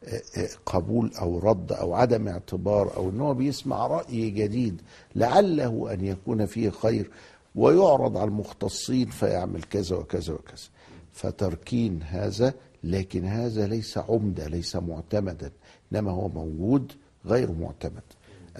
آه، 0.04 0.22
آه، 0.36 0.48
قبول 0.66 1.12
أو 1.20 1.38
رد 1.38 1.72
أو 1.72 1.94
عدم 1.94 2.28
اعتبار 2.28 2.96
أو 2.96 3.10
إن 3.10 3.20
هو 3.20 3.34
بيسمع 3.34 3.86
رأي 3.86 4.30
جديد 4.30 4.80
لعله 5.16 5.92
أن 5.92 6.04
يكون 6.04 6.46
فيه 6.46 6.70
خير 6.70 7.10
ويعرض 7.54 8.16
على 8.16 8.28
المختصين 8.28 9.10
فيعمل 9.10 9.62
كذا 9.62 9.96
وكذا 9.96 10.32
وكذا. 10.34 10.68
فتركين 11.12 12.02
هذا 12.02 12.54
لكن 12.84 13.24
هذا 13.24 13.66
ليس 13.66 13.98
عمدة 13.98 14.46
ليس 14.48 14.76
معتمدا 14.76 15.50
إنما 15.92 16.10
هو 16.10 16.28
موجود 16.28 16.92
غير 17.26 17.52
معتمد. 17.52 18.02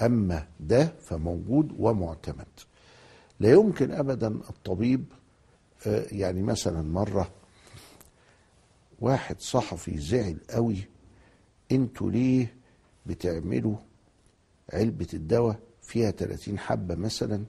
أما 0.02 0.46
ده 0.60 0.92
فموجود 1.00 1.72
ومعتمد. 1.78 2.46
لا 3.40 3.50
يمكن 3.50 3.90
ابدا 3.92 4.28
الطبيب 4.28 5.04
يعني 5.86 6.42
مثلا 6.42 6.82
مرة 6.82 7.30
واحد 9.00 9.40
صحفي 9.40 9.98
زعل 9.98 10.36
قوي 10.50 10.76
أنتوا 11.72 12.10
ليه 12.10 12.54
بتعملوا 13.06 13.76
علبة 14.72 15.06
الدواء 15.14 15.58
فيها 15.82 16.10
30 16.10 16.58
حبة 16.58 16.94
مثلا؟ 16.94 17.44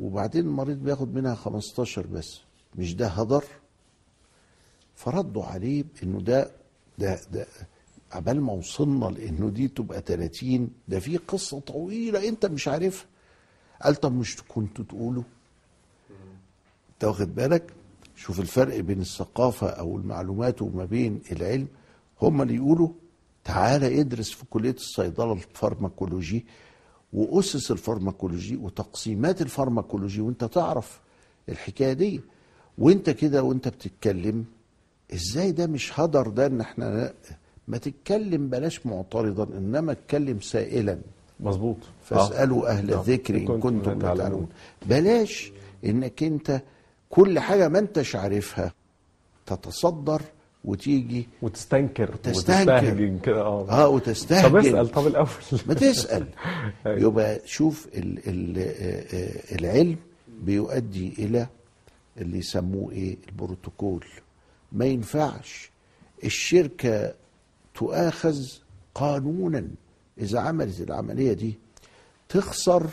وبعدين 0.00 0.46
المريض 0.46 0.76
بياخد 0.78 1.14
منها 1.14 1.34
15 1.34 2.06
بس 2.06 2.40
مش 2.74 2.94
ده 2.94 3.06
هدر؟ 3.08 3.44
فردوا 4.94 5.44
عليه 5.44 5.84
بإنه 5.94 6.20
ده 6.20 6.50
ده 6.98 7.20
ده 7.32 7.46
عبال 8.12 8.40
ما 8.40 8.52
وصلنا 8.52 9.04
لإنه 9.06 9.50
دي 9.50 9.68
تبقى 9.68 10.00
30 10.06 10.70
ده 10.88 10.98
في 11.00 11.16
قصة 11.16 11.60
طويلة 11.60 12.28
انت 12.28 12.46
مش 12.46 12.68
عارفها. 12.68 13.06
قال 13.82 13.94
طب 13.94 14.12
مش 14.12 14.36
كنتوا 14.48 14.84
تقولوا؟ 14.84 15.22
انت 16.94 17.04
واخد 17.04 17.34
بالك 17.34 17.72
شوف 18.16 18.40
الفرق 18.40 18.80
بين 18.80 19.00
الثقافة 19.00 19.68
أو 19.68 19.96
المعلومات 19.96 20.62
وما 20.62 20.84
بين 20.84 21.20
العلم 21.32 21.66
هم 22.22 22.42
اللي 22.42 22.54
يقولوا 22.54 22.88
تعالى 23.44 24.00
ادرس 24.00 24.30
في 24.30 24.44
كلية 24.50 24.70
الصيدلة 24.74 25.32
ال 25.32 25.41
pharmacology 25.41 26.46
وأسس 27.12 27.70
ال 27.70 27.77
pharmacology 27.77 28.56
وتقسيمات 28.56 29.42
الفارماكولوجي 29.42 30.20
وأنت 30.20 30.44
تعرف 30.44 31.00
الحكاية 31.48 31.92
دي 31.92 32.20
وأنت 32.78 33.10
كده 33.10 33.42
وأنت 33.42 33.68
بتتكلم 33.68 34.44
إزاي 35.14 35.52
ده 35.52 35.66
مش 35.66 36.00
هدر 36.00 36.28
ده 36.28 36.46
إن 36.46 36.60
إحنا 36.60 37.12
ما 37.68 37.78
تتكلم 37.78 38.48
بلاش 38.48 38.86
معترضا 38.86 39.44
إنما 39.58 39.92
اتكلم 39.92 40.40
سائلا 40.40 40.98
مظبوط 41.40 41.76
فاسألوا 42.04 42.66
آه. 42.68 42.70
أهل 42.70 42.86
نعم. 42.90 42.98
الذكر 43.00 43.34
إن 43.36 43.40
إن 43.50 43.60
كنتم. 43.60 43.98
تعلمون 43.98 44.48
بلاش 44.86 45.52
إنك 45.84 46.22
أنت 46.22 46.62
كل 47.14 47.38
حاجة 47.38 47.68
ما 47.68 47.78
انتش 47.78 48.16
عارفها. 48.16 48.72
تتصدر 49.46 50.22
وتيجي 50.64 51.28
وتستنكر. 51.42 52.10
وتستهجن. 52.14 53.18
كده 53.18 53.40
آه. 53.40 53.70
آه 53.70 53.86
طب 53.86 53.92
وتستهجن. 53.94 54.56
اسأل 54.58 54.88
طب 54.88 55.06
الأول. 55.06 55.28
ما 55.68 55.74
تسأل. 55.74 56.26
أيوة. 56.86 57.00
يبقى 57.00 57.40
شوف 57.44 57.88
ال 57.94 58.18
ال 58.28 58.58
آه، 58.58 59.16
آه، 59.16 59.54
العلم 59.58 59.96
بيؤدي 60.28 61.14
إلى 61.18 61.46
اللي 62.18 62.38
يسموه 62.38 62.92
إيه؟ 62.92 63.16
البروتوكول. 63.28 64.04
ما 64.72 64.84
ينفعش 64.84 65.70
الشركة 66.24 67.14
تؤاخذ 67.74 68.46
قانونا. 68.94 69.68
إذا 70.18 70.40
عملت 70.40 70.80
العملية 70.80 71.32
دي 71.32 71.58
تخسر 72.28 72.86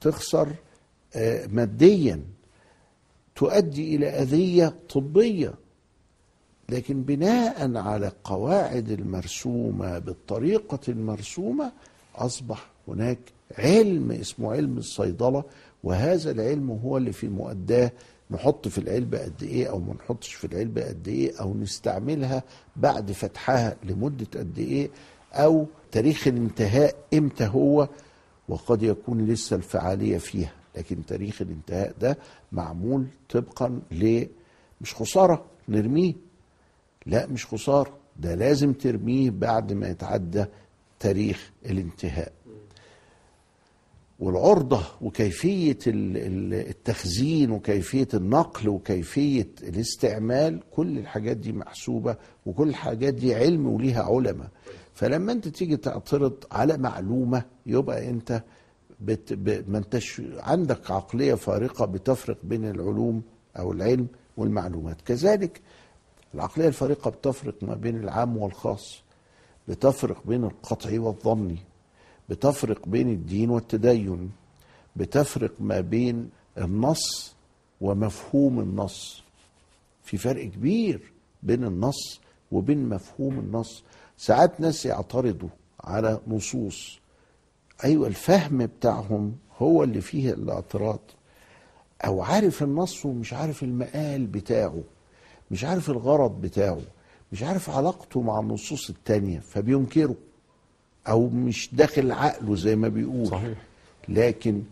تخسر 0.00 0.48
آه، 1.16 1.46
ماديا. 1.46 2.20
تؤدي 3.36 3.96
إلى 3.96 4.06
أذية 4.08 4.74
طبية. 4.94 5.54
لكن 6.68 7.02
بناء 7.02 7.76
على 7.76 8.06
القواعد 8.08 8.90
المرسومة 8.90 9.98
بالطريقة 9.98 10.78
المرسومة 10.88 11.72
أصبح 12.16 12.70
هناك 12.88 13.18
علم 13.58 14.12
اسمه 14.12 14.52
علم 14.52 14.78
الصيدلة 14.78 15.44
وهذا 15.84 16.30
العلم 16.30 16.70
هو 16.70 16.96
اللي 16.96 17.12
في 17.12 17.28
مؤداه 17.28 17.92
نحط 18.30 18.68
في 18.68 18.78
العلبة 18.78 19.18
قد 19.24 19.42
إيه 19.42 19.66
أو 19.70 19.78
ما 19.78 19.94
نحطش 19.94 20.32
في 20.34 20.46
العلبة 20.46 20.84
قد 20.88 21.08
إيه 21.08 21.40
أو 21.40 21.54
نستعملها 21.54 22.42
بعد 22.76 23.12
فتحها 23.12 23.76
لمدة 23.84 24.26
قد 24.40 24.58
إيه 24.58 24.90
أو 25.32 25.66
تاريخ 25.92 26.28
الانتهاء 26.28 26.94
إمتى 27.14 27.46
هو 27.46 27.88
وقد 28.48 28.82
يكون 28.82 29.26
لسه 29.26 29.56
الفعالية 29.56 30.18
فيها. 30.18 30.52
لكن 30.76 31.06
تاريخ 31.06 31.42
الانتهاء 31.42 31.94
ده 32.00 32.18
معمول 32.52 33.06
طبقا 33.30 33.80
ل 33.92 34.26
مش 34.80 34.94
خسارة 34.94 35.44
نرميه. 35.68 36.14
لا 37.06 37.26
مش 37.26 37.46
خسارة. 37.46 37.96
ده 38.16 38.34
لازم 38.34 38.72
ترميه 38.72 39.30
بعد 39.30 39.72
ما 39.72 39.88
يتعدى 39.88 40.44
تاريخ 41.00 41.50
الانتهاء. 41.66 42.32
والعرضة 44.20 44.82
وكيفية 45.00 45.78
ال- 45.86 46.16
ال- 46.16 46.68
التخزين 46.68 47.50
وكيفية 47.50 48.08
النقل 48.14 48.68
وكيفية 48.68 49.48
الاستعمال 49.62 50.60
كل 50.70 50.98
الحاجات 50.98 51.36
دي 51.36 51.52
محسوبة 51.52 52.16
وكل 52.46 52.68
الحاجات 52.68 53.14
دي 53.14 53.34
علم 53.34 53.66
وليها 53.66 54.02
علماء. 54.02 54.48
فلما 54.94 55.32
انت 55.32 55.48
تيجي 55.48 55.76
تعترض 55.76 56.44
على 56.52 56.76
معلومة 56.78 57.42
يبقى 57.66 58.10
انت 58.10 58.42
بت 59.00 59.32
ب 59.32 59.70
ما 59.70 59.78
انتش 59.78 60.22
عندك 60.38 60.90
عقلية 60.90 61.34
فارقة 61.34 61.84
بتفرق 61.84 62.36
بين 62.44 62.64
العلوم 62.64 63.22
أو 63.58 63.72
العلم 63.72 64.06
والمعلومات. 64.36 65.00
كذلك 65.00 65.60
العقلية 66.34 66.68
الفارقة 66.68 67.10
بتفرق 67.10 67.54
ما 67.62 67.74
بين 67.74 67.96
العام 67.96 68.36
والخاص 68.36 69.02
بتفرق 69.68 70.26
بين 70.26 70.44
القطعي 70.44 70.98
والظني 70.98 71.58
بتفرق 72.28 72.88
بين 72.88 73.08
الدين 73.08 73.50
والتدين 73.50 74.30
بتفرق 74.96 75.52
ما 75.60 75.80
بين 75.80 76.30
النص 76.58 77.34
ومفهوم 77.80 78.60
النص. 78.60 79.22
في 80.02 80.16
فرق 80.16 80.44
كبير 80.44 81.12
بين 81.42 81.64
النص 81.64 82.20
وبين 82.52 82.88
مفهوم 82.88 83.38
النص. 83.38 83.82
ساعات 84.16 84.60
ناس 84.60 84.86
يعترضوا 84.86 85.48
على 85.80 86.20
نصوص 86.26 87.00
أيوه 87.84 88.06
الفهم 88.06 88.66
بتاعهم 88.66 89.36
هو 89.58 89.84
اللي 89.84 90.00
فيه 90.00 90.30
الاعتراض. 90.32 91.00
أو 92.04 92.22
عارف 92.22 92.62
النص 92.62 93.06
ومش 93.06 93.32
عارف 93.32 93.62
المقال 93.62 94.26
بتاعه 94.26 94.82
مش 95.50 95.64
عارف 95.64 95.90
الغرض 95.90 96.40
بتاعه 96.40 96.80
مش 97.32 97.42
عارف 97.42 97.70
علاقته 97.70 98.20
مع 98.22 98.40
النصوص 98.40 98.90
التانية 98.90 99.38
فبينكره 99.40 100.14
أو 101.08 101.28
مش 101.28 101.68
داخل 101.72 102.12
عقله 102.12 102.56
زي 102.56 102.76
ما 102.76 102.88
بيقول. 102.88 103.26
صحيح. 103.26 103.58
لكن 104.08 104.62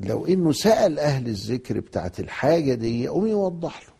لو 0.00 0.26
إنه 0.26 0.52
سأل 0.52 0.98
أهل 0.98 1.26
الذكر 1.26 1.80
بتاعت 1.80 2.20
الحاجة 2.20 2.74
دي 2.74 3.02
يقوم 3.02 3.26
يوضح 3.26 3.82
له. 3.82 3.92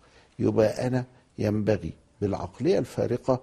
يبقى 0.46 0.86
أنا 0.86 1.04
ينبغي 1.38 1.92
بالعقلية 2.20 2.78
الفارقة 2.78 3.40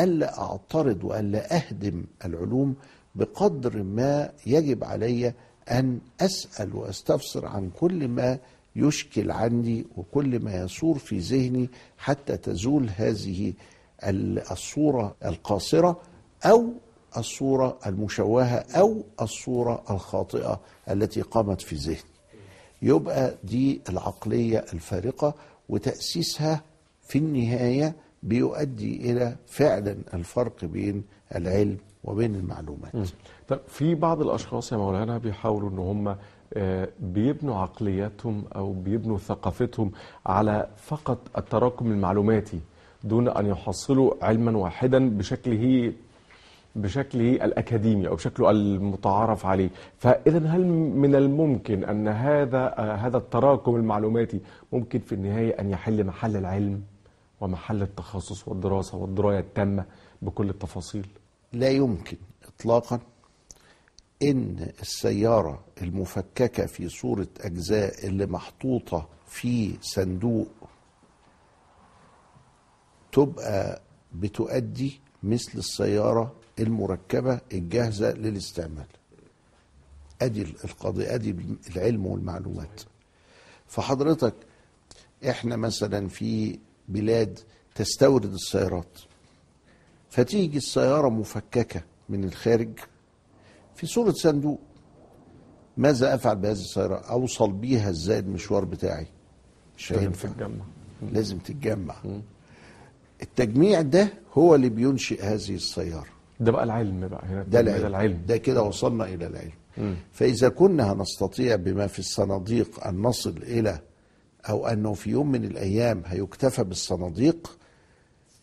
ألا 0.00 0.40
أعترض 0.42 1.04
وألا 1.04 1.56
أهدم 1.56 2.04
العلوم 2.24 2.74
بقدر 3.16 3.82
ما 3.82 4.30
يجب 4.46 4.84
علي 4.84 5.32
أن 5.70 5.98
أسأل 6.20 6.74
وأستفسر 6.76 7.46
عن 7.46 7.70
كل 7.80 8.08
ما 8.08 8.38
يشكل 8.76 9.30
عندي 9.30 9.86
وكل 9.96 10.38
ما 10.40 10.54
يثور 10.64 10.98
في 10.98 11.18
ذهني 11.18 11.68
حتى 11.98 12.36
تزول 12.36 12.90
هذه 12.96 13.52
ال- 14.04 14.50
الصورة 14.50 15.14
القاصرة 15.24 16.00
أو 16.44 16.72
الصورة 17.16 17.78
المشوهة 17.86 18.56
أو 18.76 19.02
الصورة 19.22 19.82
الخاطئة 19.90 20.60
التي 20.90 21.20
قامت 21.20 21.60
في 21.60 21.76
ذهني. 21.76 21.98
يبقى 22.82 23.34
دي 23.44 23.80
العقلية 23.88 24.64
الفارقة 24.72 25.34
وتأسيسها 25.68 26.62
في 27.08 27.18
النهاية 27.18 27.94
بيؤدي 28.22 29.10
إلى 29.12 29.36
فعلا 29.46 29.96
الفرق 30.14 30.64
بين 30.64 31.04
العلم 31.34 31.76
وبين 32.06 32.34
المعلومات. 32.34 32.92
طب 33.48 33.58
في 33.68 33.94
بعض 33.94 34.20
الأشخاص 34.22 34.72
يا 34.72 34.76
مولانا 34.76 35.18
بيحاولوا 35.18 35.70
إن 35.70 35.78
هم 35.78 36.16
آه، 36.54 36.88
بيبنوا 37.00 37.56
عقلياتهم 37.56 38.44
أو 38.56 38.72
بيبنوا 38.72 39.18
ثقافتهم 39.18 39.90
على 40.26 40.66
فقط 40.76 41.18
التراكم 41.38 41.92
المعلوماتي 41.92 42.60
دون 43.04 43.28
أن 43.28 43.46
يحصلوا 43.46 44.14
علما 44.22 44.58
واحدا 44.58 45.10
بشكله 45.18 45.92
بشكله 46.76 47.44
الأكاديمي 47.44 48.08
أو 48.08 48.14
بشكله 48.14 48.50
المتعارف 48.50 49.46
عليه. 49.46 49.70
فإذا 49.98 50.38
هل 50.48 50.66
من 50.96 51.14
الممكن 51.14 51.84
أن 51.84 52.08
هذا 52.08 52.74
آه، 52.78 52.94
هذا 52.94 53.16
التراكم 53.16 53.76
المعلوماتي 53.76 54.40
ممكن 54.72 54.98
في 54.98 55.14
النهاية 55.14 55.60
أن 55.60 55.70
يحل 55.70 56.04
محل 56.04 56.36
العلم 56.36 56.82
ومحل 57.40 57.82
التخصص 57.82 58.48
والدراسة 58.48 58.98
والدراية 58.98 59.38
التامة 59.38 59.84
بكل 60.22 60.48
التفاصيل؟ 60.50 61.06
لا 61.56 61.70
يمكن 61.70 62.16
اطلاقا 62.44 63.00
إن 64.22 64.70
السيارة 64.82 65.64
المفككة 65.82 66.66
في 66.66 66.88
صورة 66.88 67.28
أجزاء 67.40 68.06
اللي 68.06 68.26
محطوطة 68.26 69.08
في 69.26 69.74
صندوق 69.80 70.48
تبقى 73.12 73.82
بتؤدي 74.14 75.00
مثل 75.22 75.58
السيارة 75.58 76.34
المركبة 76.58 77.40
الجاهزة 77.52 78.12
للاستعمال. 78.12 78.86
أدي 80.22 80.42
القضية 80.42 81.14
أدي 81.14 81.36
العلم 81.76 82.06
والمعلومات. 82.06 82.82
فحضرتك 83.66 84.34
إحنا 85.28 85.56
مثلا 85.56 86.08
في 86.08 86.58
بلاد 86.88 87.38
تستورد 87.74 88.32
السيارات. 88.32 88.98
فتيجي 90.16 90.56
السيارة 90.58 91.08
مفككة 91.08 91.82
من 92.08 92.24
الخارج 92.24 92.78
في 93.74 93.86
صورة 93.86 94.10
صندوق. 94.10 94.60
ماذا 95.76 96.14
أفعل 96.14 96.36
بهذه 96.36 96.52
السيارة؟ 96.52 96.94
أوصل 96.96 97.52
بيها 97.52 97.90
إزاي 97.90 98.18
المشوار 98.18 98.64
بتاعي. 98.64 99.06
مش 99.76 99.90
لازم 99.92 100.02
هينفع. 100.04 100.28
تتجمع. 100.28 100.64
لازم 101.12 101.38
تتجمع. 101.38 101.94
التجميع 103.22 103.80
ده 103.82 104.08
هو 104.34 104.54
اللي 104.54 104.68
بينشئ 104.68 105.22
هذه 105.22 105.54
السيارة. 105.54 106.06
ده 106.40 106.52
بقى 106.52 106.64
العلم 106.64 107.08
بقى. 107.08 107.26
هنا 107.26 107.42
ده 107.42 107.60
ده 107.60 107.60
العلم. 107.60 107.86
العلم. 107.86 108.22
ده 108.26 108.36
كده 108.36 108.62
وصلنا 108.62 109.04
إلى 109.04 109.26
العلم. 109.26 109.96
فإذا 110.12 110.48
كنا 110.48 110.92
هنستطيع 110.92 111.56
بما 111.56 111.86
في 111.86 111.98
الصناديق 111.98 112.86
أن 112.86 113.02
نصل 113.02 113.36
إلى 113.42 113.80
أو 114.48 114.66
أنه 114.66 114.94
في 114.94 115.10
يوم 115.10 115.32
من 115.32 115.44
الأيام 115.44 116.02
هيكتفى 116.06 116.64
بالصناديق 116.64 117.58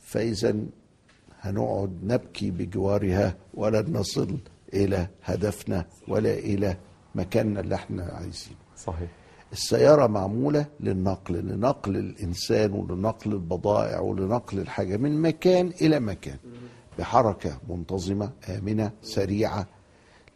فإذا 0.01 0.55
هنقعد 1.43 1.99
نبكي 2.03 2.51
بجوارها 2.51 3.35
ولن 3.53 3.93
نصل 3.97 4.37
إلى 4.73 5.07
هدفنا 5.23 5.85
ولا 6.07 6.33
إلى 6.33 6.77
مكاننا 7.15 7.59
اللي 7.59 7.75
إحنا 7.75 8.03
عايزينه. 8.03 8.55
صحيح. 8.77 9.09
السيارة 9.51 10.07
معمولة 10.07 10.65
للنقل 10.79 11.33
لنقل 11.35 11.95
الإنسان 11.97 12.71
ولنقل 12.71 13.31
البضائع 13.31 13.99
ولنقل 13.99 14.59
الحاجة 14.59 14.97
من 14.97 15.21
مكان 15.21 15.67
إلى 15.81 15.99
مكان. 15.99 16.37
بحركة 16.99 17.57
منتظمة 17.69 18.29
آمنة 18.49 18.91
سريعة. 19.01 19.67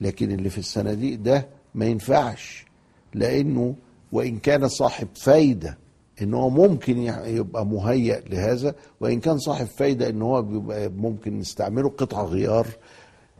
لكن 0.02 0.32
اللي 0.32 0.50
في 0.50 0.58
الصناديق 0.58 1.20
ده 1.20 1.48
ما 1.76 1.86
ينفعش 1.86 2.66
لأنه 3.14 3.76
وإن 4.12 4.40
كان 4.40 4.68
صاحب 4.68 5.08
فايدة 5.16 5.78
إن 6.22 6.34
هو 6.34 6.50
ممكن 6.50 6.98
يبقى 7.26 7.66
مهيأ 7.66 8.20
لهذا 8.20 8.76
وإن 9.00 9.20
كان 9.20 9.38
صاحب 9.38 9.66
فايدة 9.66 10.10
إن 10.10 10.22
هو 10.22 10.42
بيبقى 10.42 10.90
ممكن 10.90 11.40
نستعمله 11.40 11.90
قطع 11.90 12.24
غيار. 12.24 12.68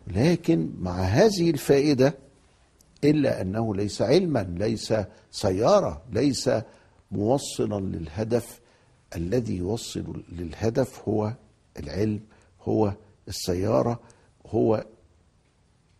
لكن 0.08 0.70
مع 0.80 1.00
هذه 1.02 1.50
الفائدة 1.50 2.14
إلا 3.04 3.42
أنه 3.42 3.76
ليس 3.76 4.02
علما 4.02 4.54
ليس 4.58 4.94
سيارة 5.32 6.02
ليس 6.12 6.50
موصلا 7.12 7.80
للهدف 7.80 8.60
الذي 9.16 9.58
يوصل 9.58 10.24
للهدف 10.32 11.10
هو 11.10 11.34
العلم 11.80 12.20
هو 12.64 12.94
السيارة 13.28 14.00
هو 14.48 14.86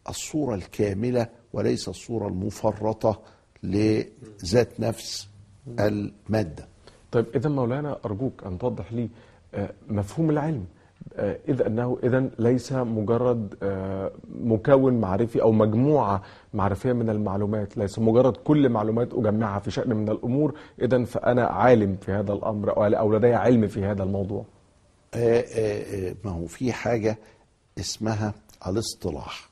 الصورة 0.10 0.56
الكاملة 0.56 1.28
وليس 1.54 1.88
الصورة 1.90 2.28
المفرطة 2.28 3.22
لذات 3.64 4.80
نفس. 4.80 5.28
المادة. 5.80 6.68
طيب 7.12 7.26
اذا 7.36 7.50
مولانا 7.50 7.98
أرجوك 8.06 8.44
أن 8.46 8.58
توضح 8.58 8.94
لي 8.94 9.10
آه، 9.54 9.70
مفهوم 9.90 10.30
العلم. 10.30 10.66
آه، 11.16 11.38
إذ 11.50 11.62
أنه 11.62 11.98
اذا 12.04 12.30
ليس 12.40 12.72
مجرد 12.74 13.56
آه، 13.64 14.12
مكون 14.44 14.94
معرفي 15.02 15.42
أو 15.42 15.52
مجموعة 15.52 16.22
معرفية 16.54 16.94
من 16.94 17.10
المعلومات 17.10 17.78
ليس 17.78 18.00
مجرد 18.00 18.38
كل 18.38 18.70
معلومات 18.70 19.14
أجمعها 19.14 19.60
في 19.60 19.72
شأن 19.72 19.96
من 19.96 20.10
الأمور. 20.10 20.54
اذا 20.82 21.04
فأنا 21.04 21.46
عالم 21.46 21.96
في 21.96 22.12
هذا 22.12 22.34
الأمر 22.34 22.74
أو- 22.74 22.78
أو 22.98 23.14
لدي 23.14 23.34
علم 23.34 23.68
في 23.68 23.86
هذا 23.86 24.04
الموضوع. 24.04 24.46
ما 26.26 26.32
هو 26.32 26.46
في 26.46 26.74
حاجة 26.74 27.18
اسمها 27.80 28.34
الاصطلاح. 28.68 29.50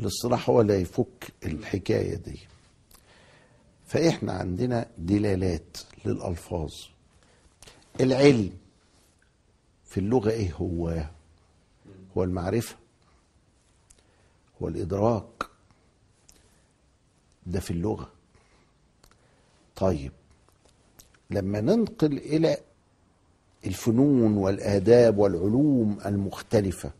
الاصطلاح 0.00 0.50
هو 0.50 0.60
اللي 0.60 0.80
يفك 0.80 1.32
الحكاية 1.46 2.14
دي. 2.14 2.38
فإحنا 3.86 4.32
عندنا 4.32 4.86
دلالات 4.98 5.76
للألفاظ. 6.04 6.74
العلم 8.00 8.50
في 9.84 9.98
اللغة 10.00 10.30
إيه 10.30 10.52
هو؟ 10.52 11.04
هو 12.16 12.24
المعرفة. 12.24 12.76
هو 14.62 14.68
الإدراك. 14.68 15.46
ده 17.46 17.60
في 17.60 17.70
اللغة. 17.70 18.10
طيب 19.76 20.12
لما 21.30 21.60
ننقل 21.60 22.18
إلى 22.18 22.56
الفنون 23.66 24.36
والآداب 24.36 25.18
والعلوم 25.18 25.98
المختلفة 26.06 26.92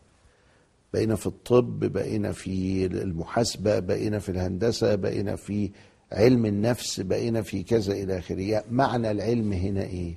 بقينا 0.93 1.17
في 1.17 1.27
الطب 1.27 1.81
بقينا 1.81 2.33
في 2.33 2.87
المحاسبة 2.87 3.79
بقينا 3.79 4.19
في 4.19 4.29
الهندسة 4.29 4.95
بقينا 4.95 5.37
في 5.37 5.71
علم 6.15 6.47
النفس 6.47 7.01
بقينا 7.01 7.43
في 7.43 7.63
كذا 7.63 7.93
إلى 7.93 8.19
آخره. 8.19 8.65
معنى 8.71 9.11
العلم 9.11 9.53
هنا 9.53 9.83
إيه؟ 9.83 10.15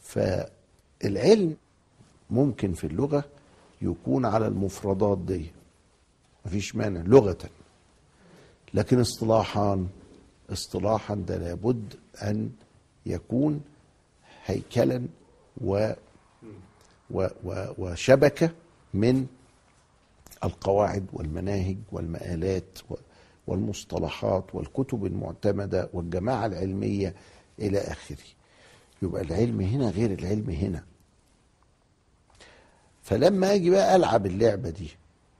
فالعلم 0.00 1.56
ممكن 2.30 2.72
في 2.72 2.86
اللغة 2.86 3.24
يكون 3.82 4.24
على 4.24 4.46
المفردات 4.46 5.18
دي. 5.18 5.46
مفيش 6.46 6.76
مانع 6.76 7.00
لغة. 7.00 7.38
لكن 8.74 9.00
اصطلاحا 9.00 9.86
اصطلاحا 10.52 11.14
ده 11.14 11.36
لابد 11.38 11.94
أن 12.22 12.50
يكون 13.06 13.60
هيكلا 14.46 15.02
و 15.60 15.92
و 17.10 17.26
و 17.44 17.64
وشبكة 17.78 18.50
من 18.94 19.26
القواعد 20.44 21.06
والمناهج 21.12 21.76
والمآلات 21.92 22.78
و- 22.90 22.94
والمصطلحات 23.46 24.54
والكتب 24.54 25.06
المعتمدة 25.06 25.88
والجماعة 25.92 26.46
العلمية 26.46 27.14
إلى 27.58 27.78
آخره. 27.78 28.18
يبقى 29.02 29.22
العلم 29.22 29.60
هنا 29.60 29.90
غير 29.90 30.12
العلم 30.12 30.50
هنا. 30.50 30.84
فلما 33.02 33.54
أجي 33.54 33.70
بقى 33.70 33.96
ألعب 33.96 34.26
اللعبة 34.26 34.70
دي 34.70 34.90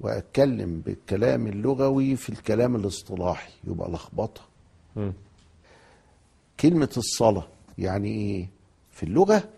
وأتكلم 0.00 0.80
بالكلام 0.80 1.46
اللغوي 1.46 2.16
في 2.16 2.28
الكلام 2.30 2.76
الاصطلاحي 2.76 3.52
يبقى 3.64 3.90
لخبطة. 3.90 4.40
كلمة 6.60 6.90
الصلاة 6.96 7.48
يعني 7.78 8.08
إيه؟ 8.08 8.48
في 8.92 9.02
اللغة 9.02 9.48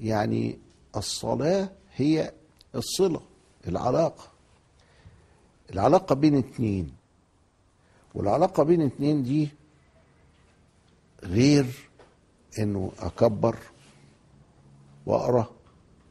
يعني 0.00 0.58
الصلاة 0.96 1.68
هي 1.96 2.32
الصلة 2.74 3.20
العلاقة. 3.68 4.24
العلاقة 5.72 6.14
بين 6.14 6.36
اتنين. 6.38 6.92
والعلاقة 8.14 8.62
بين 8.62 8.82
اتنين 8.82 9.22
دي 9.22 9.48
غير 11.24 11.66
إنه 12.58 12.92
أكبر 12.98 13.56
وأقرأ 15.06 15.46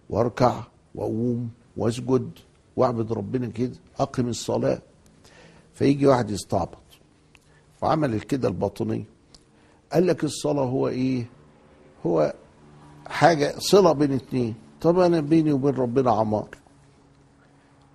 وأركع 0.09 0.63
وأقوم 0.95 1.49
وأسجد 1.77 2.31
وأعبد 2.75 3.13
ربنا 3.13 3.47
كده 3.47 3.75
أقم 3.99 4.27
الصلاة. 4.27 4.81
فيجي 5.73 6.07
واحد 6.07 6.29
يستعبط. 6.29 6.77
وعمل 7.81 8.13
الكده 8.13 8.47
الباطنية. 8.47 9.03
قال 9.93 10.07
لك 10.07 10.23
الصلاة 10.23 10.65
هو 10.65 10.87
إيه؟ 10.87 11.25
هو 12.05 12.33
حاجة 13.07 13.53
صلة 13.57 13.91
بين 13.91 14.11
اتنين. 14.11 14.55
طب 14.81 14.99
أنا 14.99 15.19
بيني 15.19 15.51
وبين 15.53 15.75
ربنا 15.75 16.11
عمار. 16.11 16.49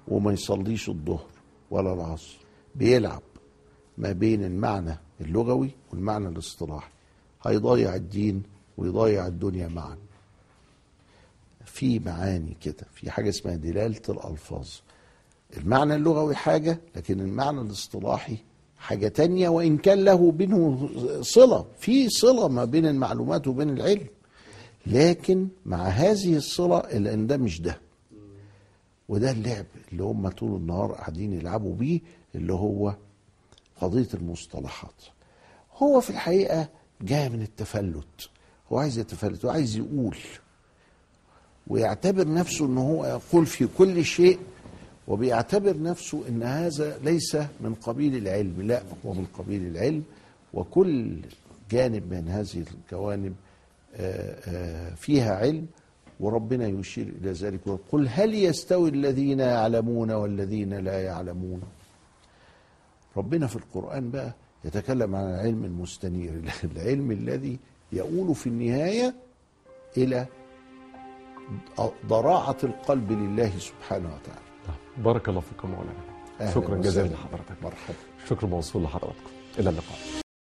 وما 0.08 0.32
يصليش 0.32 0.88
الظهر 0.88 1.26
ولا 1.70 1.92
العصر. 1.92 2.36
بيلعب. 2.74 3.22
ما 3.98 4.12
بين 4.12 4.44
المعنى 4.44 4.98
اللغوي 5.20 5.70
والمعنى 5.92 6.28
الاصطلاحي. 6.28 6.90
هيضيع 7.46 7.94
الدين 7.94 8.42
ويضيع 8.76 9.26
الدنيا 9.26 9.68
معا. 9.68 9.96
في 11.64 11.98
معاني 11.98 12.56
كده 12.62 12.86
في 12.94 13.10
حاجة 13.10 13.28
اسمها 13.28 13.56
دلالة 13.56 14.00
الألفاظ. 14.08 14.68
المعنى 15.56 15.94
اللغوي 15.94 16.34
حاجة 16.34 16.80
لكن 16.96 17.20
المعنى 17.20 17.60
الاصطلاحي 17.60 18.36
حاجة 18.78 19.08
تانية 19.08 19.48
وإن 19.48 19.76
كان 19.78 20.04
له 20.04 20.32
بينه 20.32 20.88
صلة 21.22 21.66
في 21.78 22.08
صلة 22.08 22.48
ما 22.48 22.64
بين 22.64 22.86
المعلومات 22.86 23.46
وبين 23.48 23.70
العلم. 23.70 24.06
لكن 24.86 25.48
مع 25.66 25.82
هذه 25.88 26.36
الصلة 26.36 26.78
إلا 26.78 27.14
إن 27.14 27.26
ده 27.26 27.36
مش 27.36 27.60
ده. 27.60 27.80
وده 29.08 29.30
اللعب 29.30 29.66
اللي 29.92 30.02
هم 30.02 30.28
طول 30.28 30.56
النهار 30.60 30.92
قاعدين 30.92 31.32
يلعبوا 31.32 31.74
بيه 31.74 32.00
اللي 32.34 32.52
هو 32.52 32.94
قضية 33.80 34.08
المصطلحات. 34.14 35.02
هو 35.76 36.00
في 36.00 36.10
الحقيقة 36.10 36.68
جاي 37.00 37.28
من 37.28 37.42
التفلت. 37.42 38.28
هو 38.72 38.78
عايز 38.78 38.98
يتفلت 38.98 39.44
وعايز 39.44 39.76
يقول 39.76 40.16
ويعتبر 41.66 42.28
نفسه 42.32 42.66
إن 42.66 42.78
هو 42.78 43.06
يقول 43.06 43.46
في 43.46 43.68
كل 43.78 44.04
شيء 44.04 44.38
وبيعتبر 45.08 45.82
نفسه 45.82 46.28
إن 46.28 46.42
هذا 46.42 46.98
ليس 46.98 47.36
من 47.60 47.74
قبيل 47.74 48.16
العلم. 48.16 48.62
لا 48.62 48.82
هو 49.06 49.12
من 49.12 49.26
قبيل 49.38 49.66
العلم 49.66 50.02
وكل 50.54 51.20
جانب 51.70 52.14
من 52.14 52.28
هذه 52.28 52.64
الجوانب 52.84 53.34
آه، 53.96 54.36
آه، 54.46 54.94
فيها 54.94 55.36
علم 55.36 55.66
وربنا 56.20 56.66
يشير 56.66 57.08
إلى 57.20 57.32
ذلك. 57.32 57.66
ويقول 57.66 58.08
هل 58.10 58.34
يستوي 58.34 58.88
الذين 58.90 59.40
يعلمون 59.40 60.10
والذين 60.10 60.74
لا 60.74 61.02
يعلمون؟ 61.02 61.62
ربنا 63.16 63.46
في 63.46 63.56
القرآن 63.56 64.10
بقى 64.10 64.32
يتكلم 64.64 65.14
عن 65.16 65.24
العلم 65.24 65.64
المستنير 65.64 66.32
العلم 66.76 67.10
الذي 67.10 67.58
يؤول 67.92 68.34
في 68.34 68.46
النهاية 68.46 69.14
إلى 69.96 70.26
ضراعة 72.06 72.56
القلب 72.64 73.12
لله 73.12 73.50
سبحانه 73.58 74.08
وتعالى. 74.14 74.78
بارك 74.96 75.28
الله 75.28 75.40
فيكم 75.40 75.70
مولانا. 75.70 76.52
شكرا. 76.54 76.76
جزيلا 76.76 77.06
لحضرتك. 77.06 77.62
مرحبا. 77.62 77.94
شكر 78.28 78.46
موصول 78.46 78.82
لحضراتكم. 78.82 79.30
إلى 79.58 79.70
اللقاء. 79.70 80.25